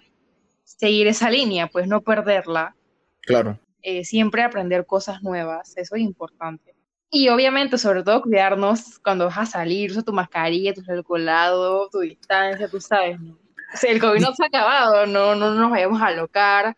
seguir 0.63 1.07
esa 1.07 1.31
línea, 1.31 1.67
pues 1.67 1.89
no 1.89 2.03
perderla. 2.03 2.77
Claro. 3.23 3.59
Eh, 3.83 4.05
siempre 4.05 4.43
aprender 4.43 4.87
cosas 4.87 5.23
nuevas, 5.23 5.77
eso 5.77 5.97
es 5.97 6.03
importante. 6.03 6.75
Y 7.11 7.29
obviamente, 7.29 7.79
sobre 7.79 8.03
todo, 8.03 8.23
cuidarnos 8.23 8.99
cuando 8.99 9.25
vas 9.25 9.39
a 9.39 9.47
salir, 9.47 9.91
usa 9.91 10.03
tu 10.03 10.13
mascarilla, 10.13 10.75
tu 10.75 10.83
colado, 11.03 11.89
tu 11.91 12.01
distancia, 12.01 12.69
tú 12.69 12.81
sabes, 12.81 13.19
¿no? 13.19 13.33
O 13.33 13.77
sea, 13.77 13.91
el 13.91 14.01
COVID 14.01 14.21
no 14.21 14.35
se 14.35 14.45
ha 14.45 14.47
acabado, 14.47 15.07
no, 15.07 15.35
no 15.35 15.55
nos 15.55 15.71
vayamos 15.71 16.01
a 16.03 16.07
alocar, 16.07 16.77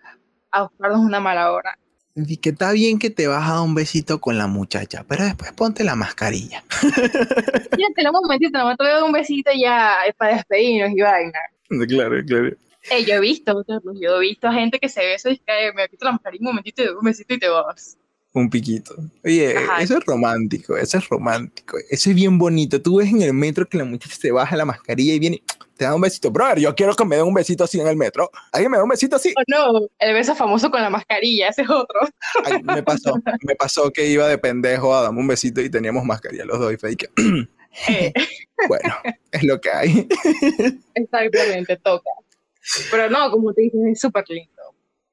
a 0.51 0.63
buscarnos 0.63 1.01
una 1.01 1.21
mala 1.21 1.53
hora. 1.53 1.77
Y 2.15 2.37
que 2.37 2.51
está 2.51 2.73
bien 2.73 2.99
que 2.99 3.09
te 3.11 3.27
vas 3.27 3.49
a 3.49 3.55
dar 3.55 3.63
un 3.63 3.75
besito 3.75 4.21
con 4.21 4.37
la 4.37 4.47
muchacha, 4.47 5.05
pero 5.09 5.25
después 5.25 5.53
ponte 5.53 5.85
la 5.85 5.97
mascarilla. 5.97 6.65
Ya, 7.79 7.87
tenemos 7.97 8.21
un 8.21 8.29
momentito, 8.29 8.59
nomás 8.59 8.77
te 8.77 8.85
doy 8.85 9.03
un 9.03 9.13
besito 9.13 9.51
ya 9.59 10.05
es 10.07 10.15
para 10.15 10.37
despedirnos 10.37 10.91
y 10.95 11.01
vaina. 11.01 11.39
Claro, 11.89 12.23
claro. 12.25 12.49
Eh, 12.91 13.05
yo 13.07 13.15
he 13.15 13.21
visto, 13.21 13.65
yo 13.95 14.17
he 14.17 14.21
visto 14.21 14.47
a 14.47 14.53
gente 14.53 14.79
que 14.79 14.89
se 14.89 15.01
besa 15.01 15.31
y 15.31 15.39
que 15.39 15.73
me 15.75 15.89
quito 15.89 16.05
la 16.05 16.13
mascarilla 16.13 16.43
un 16.43 16.49
momentito 16.49 16.83
y 16.83 16.89
un 16.89 17.03
besito 17.03 17.35
y 17.35 17.39
te 17.39 17.49
vas. 17.49 17.97
Un 18.35 18.49
piquito. 18.49 18.95
Oye, 19.25 19.57
Ajá. 19.57 19.83
eso 19.83 19.99
es 19.99 20.05
romántico, 20.07 20.77
eso 20.77 20.97
es 20.99 21.09
romántico. 21.09 21.77
Eso 21.91 22.11
es 22.11 22.17
bien 22.17 22.39
bonito. 22.39 22.81
Tú 22.81 22.97
ves 22.97 23.09
en 23.11 23.21
el 23.23 23.35
metro 23.35 23.69
que 23.69 23.77
la 23.79 23.85
muchacha 23.85 24.17
se 24.17 24.31
baja 24.33 24.57
la 24.57 24.65
mascarilla 24.65 25.13
y 25.13 25.19
viene, 25.19 25.43
te 25.77 25.85
da 25.85 25.95
un 25.95 26.01
besito. 26.01 26.31
Brother, 26.31 26.59
yo 26.59 26.75
quiero 26.75 26.95
que 26.95 27.05
me 27.05 27.17
den 27.17 27.27
un 27.27 27.35
besito 27.35 27.65
así 27.65 27.79
en 27.79 27.89
el 27.89 27.97
metro. 27.97 28.31
¿Alguien 28.53 28.71
me 28.71 28.79
da 28.79 28.85
un 28.85 28.89
besito 28.89 29.17
así? 29.17 29.35
Oh, 29.37 29.43
no, 29.49 29.87
el 29.99 30.15
beso 30.15 30.35
famoso 30.35 30.71
con 30.71 30.81
la 30.81 30.89
mascarilla, 30.89 31.49
ese 31.49 31.63
es 31.63 31.69
otro. 31.71 32.01
Ay, 32.47 32.63
me 32.63 32.83
pasó, 32.83 33.15
me 33.43 33.55
pasó 33.55 33.91
que 33.91 34.07
iba 34.09 34.27
de 34.27 34.39
pendejo 34.39 34.95
a 34.95 35.03
darme 35.03 35.21
un 35.21 35.27
besito 35.27 35.61
y 35.61 35.69
teníamos 35.69 36.05
mascarilla 36.05 36.47
los 36.47 36.59
dos 36.59 36.73
y 36.73 36.97
que, 36.97 37.09
Eh, 37.89 38.13
bueno, 38.69 38.95
es 39.31 39.43
lo 39.45 39.59
que 39.61 39.71
hay. 39.71 40.07
exactamente, 40.95 41.77
toca. 41.79 42.11
Pero 42.91 43.11
no, 43.11 43.31
como 43.31 43.53
te 43.53 43.63
dije, 43.63 43.77
es 43.91 44.01
súper 44.01 44.25
lindo. 44.29 44.52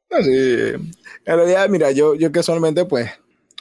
Así, 0.09 0.31
en 0.31 0.91
realidad, 1.25 1.69
mira, 1.69 1.91
yo, 1.91 2.15
yo 2.15 2.31
casualmente, 2.31 2.85
pues, 2.85 3.11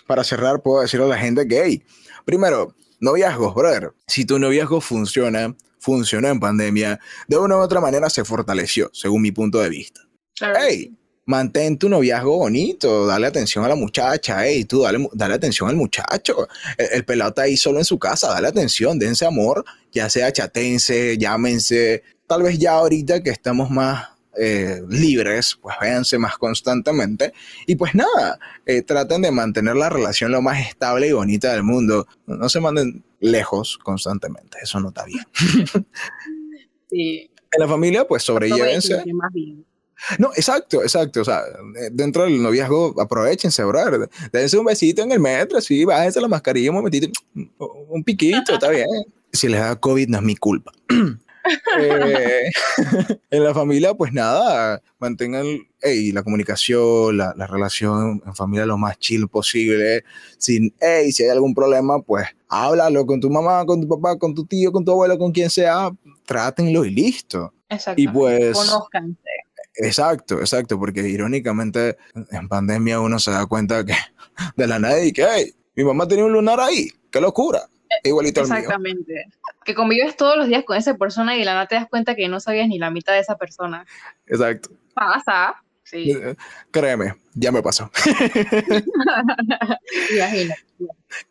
para 0.07 0.25
cerrar, 0.25 0.63
puedo 0.63 0.81
decirle 0.81 1.07
a 1.07 1.09
la 1.11 1.19
gente 1.19 1.47
que, 1.47 1.63
hey, 1.63 1.83
primero, 2.25 2.75
noviazgos, 3.01 3.55
brother. 3.55 3.93
Si 4.07 4.25
tu 4.25 4.39
noviazgo 4.39 4.81
funciona, 4.81 5.55
funcionó 5.79 6.29
en 6.29 6.41
pandemia, 6.41 6.99
de 7.27 7.37
una 7.37 7.57
u 7.57 7.61
otra 7.61 7.81
manera 7.81 8.09
se 8.11 8.25
fortaleció, 8.25 8.91
según 8.93 9.23
mi 9.23 9.33
punto 9.33 9.59
de 9.59 9.69
vista. 9.69 10.01
Claro 10.35 10.55
que 10.55 10.61
Hey, 10.67 10.97
mantén 11.27 11.77
tu 11.77 11.91
noviazgo 11.91 12.39
bonito, 12.39 13.07
dale 13.07 13.27
atención 13.27 13.65
a 13.65 13.69
la 13.69 13.75
muchacha, 13.75 14.47
hey, 14.47 14.65
tú 14.65 14.83
dale, 14.83 15.07
dale 15.13 15.35
atención 15.35 15.69
al 15.69 15.77
muchacho. 15.77 16.49
El, 16.79 16.89
el 16.93 17.05
pelado 17.05 17.31
está 17.31 17.43
ahí 17.43 17.57
solo 17.57 17.79
en 17.79 17.85
su 17.85 17.99
casa, 17.99 18.29
dale 18.29 18.49
atención, 18.49 18.99
dense 18.99 19.27
amor, 19.27 19.65
ya 19.93 20.09
sea 20.09 20.33
chatense, 20.33 21.19
llámense. 21.19 22.03
Tal 22.27 22.43
vez 22.43 22.59
ya 22.59 22.73
ahorita 22.73 23.23
que 23.23 23.31
estamos 23.31 23.71
más 23.71 24.18
eh, 24.39 24.83
libres, 24.89 25.59
pues 25.61 25.77
véanse 25.81 26.19
más 26.19 26.39
constantemente. 26.39 27.33
Y 27.67 27.77
pues 27.77 27.95
nada, 27.95 28.39
eh, 28.67 28.83
traten 28.83 29.23
de 29.23 29.31
mantener 29.31 29.77
la 29.77 29.89
relación 29.89 30.33
lo 30.33 30.43
más 30.43 30.61
estable 30.67 31.09
y 31.09 31.13
bonita 31.13 31.53
del 31.53 31.63
mundo. 31.63 32.07
No, 32.27 32.49
se 32.49 32.61
manden 32.61 33.05
lejos 33.21 33.79
constantemente, 33.79 34.59
eso 34.63 34.81
no 34.81 34.89
está 34.89 35.05
bien. 35.05 35.25
Sí. 36.91 37.31
En 37.53 37.61
la 37.61 37.69
familia, 37.69 38.09
pues 38.09 38.23
sobrellévense. 38.23 39.05
No, 40.19 40.31
exacto, 40.35 40.83
exacto. 40.83 41.21
O 41.21 41.25
sea, 41.25 41.41
eh, 41.41 41.91
dentro 41.93 42.23
del 42.23 42.43
noviazgo, 42.43 42.95
aprovechense, 43.01 43.63
brother. 43.65 44.09
Dense 44.33 44.57
un 44.57 44.65
besito 44.65 45.03
en 45.03 45.13
el 45.13 45.21
metro, 45.21 45.61
sí, 45.61 45.85
bájense 45.85 46.21
la 46.21 46.29
mascarilla 46.29 46.71
un 46.71 46.77
momentito, 46.77 47.09
un 47.89 48.05
piquito, 48.05 48.55
está 48.55 48.71
bien. 48.71 48.87
Si 49.31 49.47
les 49.47 49.61
da 49.61 49.77
COVID, 49.77 50.09
no 50.09 50.17
es 50.17 50.25
mi 50.25 50.37
culpa. 50.37 50.73
Eh, 51.81 52.51
en 53.31 53.45
la 53.45 53.55
familia, 53.55 53.95
pues 53.95 54.13
nada, 54.13 54.83
mantengan 54.99 55.47
la 55.83 56.23
comunicación, 56.23 57.17
la, 57.17 57.35
la 57.37 57.47
relación 57.47 58.23
en 58.27 58.35
familia 58.35 58.67
lo 58.67 58.79
más 58.79 58.99
chill 58.99 59.29
posible. 59.29 60.05
Sin, 60.39 60.75
hey, 60.81 61.13
si 61.13 61.25
hay 61.25 61.31
algún 61.31 61.55
problema, 61.55 62.01
pues 62.01 62.27
háblalo 62.49 63.07
con 63.07 63.21
tu 63.21 63.31
mamá, 63.31 63.65
con 63.65 63.81
tu 63.81 63.89
papá, 63.89 64.19
con 64.19 64.35
tu 64.35 64.45
tío, 64.45 64.73
con 64.73 64.85
tu 64.85 64.93
abuelo, 64.93 65.19
con 65.19 65.33
quien 65.33 65.51
sea, 65.51 65.91
trátenlo 66.27 66.85
y 66.85 66.91
listo. 66.91 67.53
Exacto. 67.69 68.01
Y 68.01 68.09
pues... 68.09 68.57
Conózcanse. 68.57 69.19
Exacto, 69.81 70.41
exacto, 70.41 70.79
porque 70.79 71.09
irónicamente 71.09 71.97
en 72.33 72.49
pandemia 72.49 72.99
uno 72.99 73.21
se 73.21 73.31
da 73.31 73.47
cuenta 73.47 73.85
que 73.85 73.95
de 74.57 74.67
la 74.67 74.79
nada 74.79 75.03
y 75.03 75.13
que, 75.13 75.25
hey, 75.29 75.55
mi 75.77 75.85
mamá 75.85 76.09
tenía 76.09 76.25
un 76.25 76.33
lunar 76.33 76.59
ahí, 76.59 76.89
qué 77.11 77.21
locura, 77.21 77.69
igualito 78.09 78.41
al 78.41 78.49
mío. 78.49 78.57
Exactamente. 78.57 79.27
Que 79.65 79.75
convives 79.75 80.17
todos 80.17 80.37
los 80.37 80.49
días 80.49 80.65
con 80.65 80.77
esa 80.77 80.97
persona 80.97 81.37
y 81.37 81.41
de 81.41 81.45
la 81.45 81.55
nada 81.55 81.67
te 81.67 81.75
das 81.75 81.89
cuenta 81.89 82.15
que 82.15 82.29
no 82.29 82.41
sabías 82.41 82.69
ni 82.69 82.79
la 82.79 82.91
mitad 82.91 83.13
de 83.13 83.21
esa 83.21 83.37
persona. 83.37 83.87
Exacto, 84.27 84.71
Pasa. 84.95 85.63
Sí. 85.85 86.15
créeme, 86.71 87.15
ya 87.33 87.51
me 87.51 87.63
pasó. 87.63 87.91
Imagínate. 90.15 90.67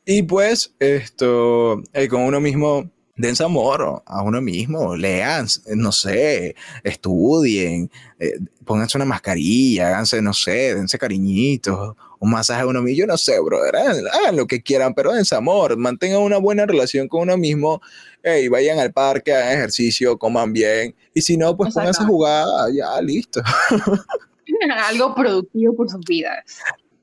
Y 0.03 0.23
pues, 0.23 0.75
esto, 0.79 1.79
eh, 1.93 2.07
con 2.07 2.23
uno 2.23 2.41
mismo, 2.41 2.89
dense 3.17 3.43
amor 3.43 4.03
a 4.05 4.21
uno 4.21 4.41
mismo, 4.41 4.95
lean, 4.95 5.47
no 5.75 5.91
sé, 5.91 6.55
estudien, 6.83 7.89
eh, 8.19 8.39
pónganse 8.65 8.97
una 8.97 9.05
mascarilla, 9.05 9.87
háganse, 9.87 10.21
no 10.21 10.33
sé, 10.33 10.75
dense 10.75 10.97
cariñitos, 10.97 11.95
un 12.19 12.31
masaje 12.31 12.61
a 12.61 12.67
uno 12.67 12.81
mismo, 12.81 12.99
yo 12.99 13.07
no 13.07 13.17
sé, 13.17 13.39
brother, 13.39 13.75
hagan, 13.75 13.97
hagan 14.13 14.35
lo 14.37 14.47
que 14.47 14.61
quieran, 14.61 14.93
pero 14.93 15.13
dense 15.13 15.35
amor, 15.35 15.77
mantengan 15.77 16.21
una 16.21 16.37
buena 16.37 16.65
relación 16.65 17.07
con 17.07 17.21
uno 17.21 17.37
mismo, 17.37 17.81
y 18.23 18.47
vayan 18.49 18.79
al 18.79 18.91
parque, 18.91 19.33
hagan 19.33 19.53
ejercicio, 19.53 20.17
coman 20.17 20.53
bien, 20.53 20.95
y 21.13 21.21
si 21.21 21.37
no, 21.37 21.55
pues 21.55 21.73
pónganse 21.73 22.03
a 22.03 22.07
jugar, 22.07 22.45
ya, 22.73 23.01
listo. 23.01 23.41
Algo 24.89 25.13
productivo 25.13 25.75
por 25.75 25.89
sus 25.89 26.03
vidas. 26.05 26.43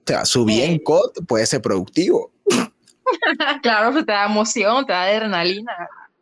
O 0.00 0.06
sea, 0.06 0.24
su 0.24 0.44
bien 0.44 0.72
Eh. 0.72 0.82
cot 0.82 1.24
puede 1.26 1.46
ser 1.46 1.62
productivo. 1.62 2.30
claro, 3.62 4.04
te 4.04 4.12
da 4.12 4.26
emoción, 4.26 4.84
te 4.84 4.92
da 4.92 5.04
adrenalina. 5.04 5.72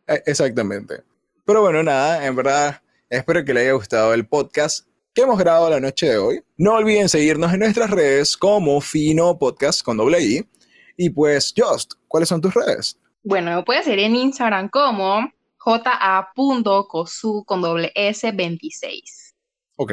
Eh, 0.06 0.22
Exactamente. 0.26 1.02
Pero 1.44 1.62
bueno, 1.62 1.82
nada, 1.82 2.24
en 2.24 2.36
verdad, 2.36 2.80
espero 3.10 3.44
que 3.44 3.52
les 3.52 3.64
haya 3.64 3.72
gustado 3.72 4.14
el 4.14 4.26
podcast 4.26 4.86
que 5.14 5.22
hemos 5.22 5.38
grabado 5.38 5.68
la 5.68 5.80
noche 5.80 6.06
de 6.06 6.18
hoy. 6.18 6.42
No 6.56 6.74
olviden 6.74 7.08
seguirnos 7.08 7.52
en 7.52 7.60
nuestras 7.60 7.90
redes 7.90 8.36
como 8.36 8.80
Fino 8.80 9.38
Podcast 9.38 9.82
con 9.82 9.96
doble 9.96 10.20
I. 10.22 10.48
Y 10.96 11.10
pues, 11.10 11.52
Just, 11.56 11.94
¿cuáles 12.08 12.28
son 12.28 12.40
tus 12.40 12.54
redes? 12.54 12.98
Bueno, 13.22 13.56
me 13.56 13.62
puedes 13.62 13.84
seguir 13.84 14.00
en 14.00 14.16
Instagram 14.16 14.68
como 14.68 15.28
ja.cosu 15.58 17.44
con 17.44 17.60
doble 17.60 17.92
S 17.94 18.30
26. 18.30 19.34
Ok, 19.76 19.92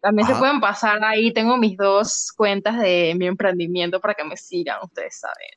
También 0.00 0.26
se 0.26 0.34
pueden 0.34 0.60
pasar 0.60 1.02
ahí, 1.04 1.32
tengo 1.32 1.56
mis 1.56 1.76
dos 1.76 2.32
cuentas 2.36 2.78
de 2.80 3.14
mi 3.16 3.26
emprendimiento 3.26 4.00
para 4.00 4.14
que 4.14 4.24
me 4.24 4.36
sigan, 4.36 4.78
ustedes 4.82 5.18
saben. 5.20 5.48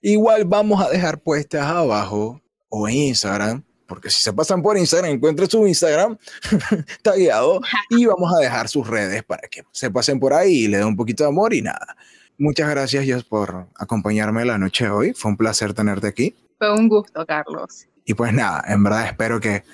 igual 0.00 0.44
vamos 0.44 0.80
a 0.82 0.88
dejar 0.88 1.20
puestas 1.20 1.66
abajo 1.66 2.40
o 2.68 2.88
Instagram, 2.88 3.62
porque 3.86 4.10
si 4.10 4.22
se 4.22 4.32
pasan 4.32 4.62
por 4.62 4.76
Instagram, 4.76 5.12
encuentren 5.12 5.48
su 5.48 5.66
Instagram 5.66 6.18
tagueado 7.02 7.60
y 7.90 8.04
vamos 8.04 8.32
a 8.34 8.40
dejar 8.40 8.68
sus 8.68 8.86
redes 8.86 9.22
para 9.24 9.48
que 9.48 9.62
se 9.72 9.90
pasen 9.90 10.20
por 10.20 10.34
ahí 10.34 10.64
y 10.64 10.68
le 10.68 10.78
den 10.78 10.86
un 10.86 10.96
poquito 10.96 11.24
de 11.24 11.30
amor 11.30 11.54
y 11.54 11.62
nada. 11.62 11.96
Muchas 12.36 12.70
gracias, 12.70 13.04
Just, 13.08 13.28
por 13.28 13.66
acompañarme 13.76 14.44
la 14.44 14.58
noche 14.58 14.84
de 14.84 14.90
hoy. 14.90 15.12
Fue 15.12 15.30
un 15.30 15.36
placer 15.36 15.74
tenerte 15.74 16.06
aquí. 16.06 16.36
Fue 16.58 16.72
un 16.72 16.88
gusto, 16.88 17.26
Carlos. 17.26 17.86
Y 18.04 18.14
pues 18.14 18.32
nada, 18.32 18.62
en 18.68 18.82
verdad 18.84 19.06
espero 19.06 19.40
que 19.40 19.64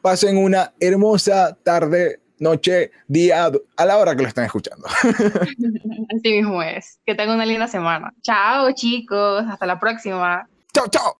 pasen 0.00 0.36
una 0.36 0.72
hermosa 0.78 1.56
tarde, 1.62 2.20
noche, 2.38 2.90
día, 3.08 3.50
a 3.76 3.84
la 3.84 3.98
hora 3.98 4.14
que 4.14 4.22
lo 4.22 4.28
estén 4.28 4.44
escuchando. 4.44 4.86
Así 5.02 6.32
mismo 6.32 6.62
es. 6.62 6.98
Que 7.06 7.14
tengan 7.14 7.36
una 7.36 7.46
linda 7.46 7.66
semana. 7.66 8.12
Chao, 8.22 8.70
chicos. 8.72 9.44
Hasta 9.48 9.66
la 9.66 9.80
próxima. 9.80 10.46
chao, 10.72 10.86
chao. 10.88 11.10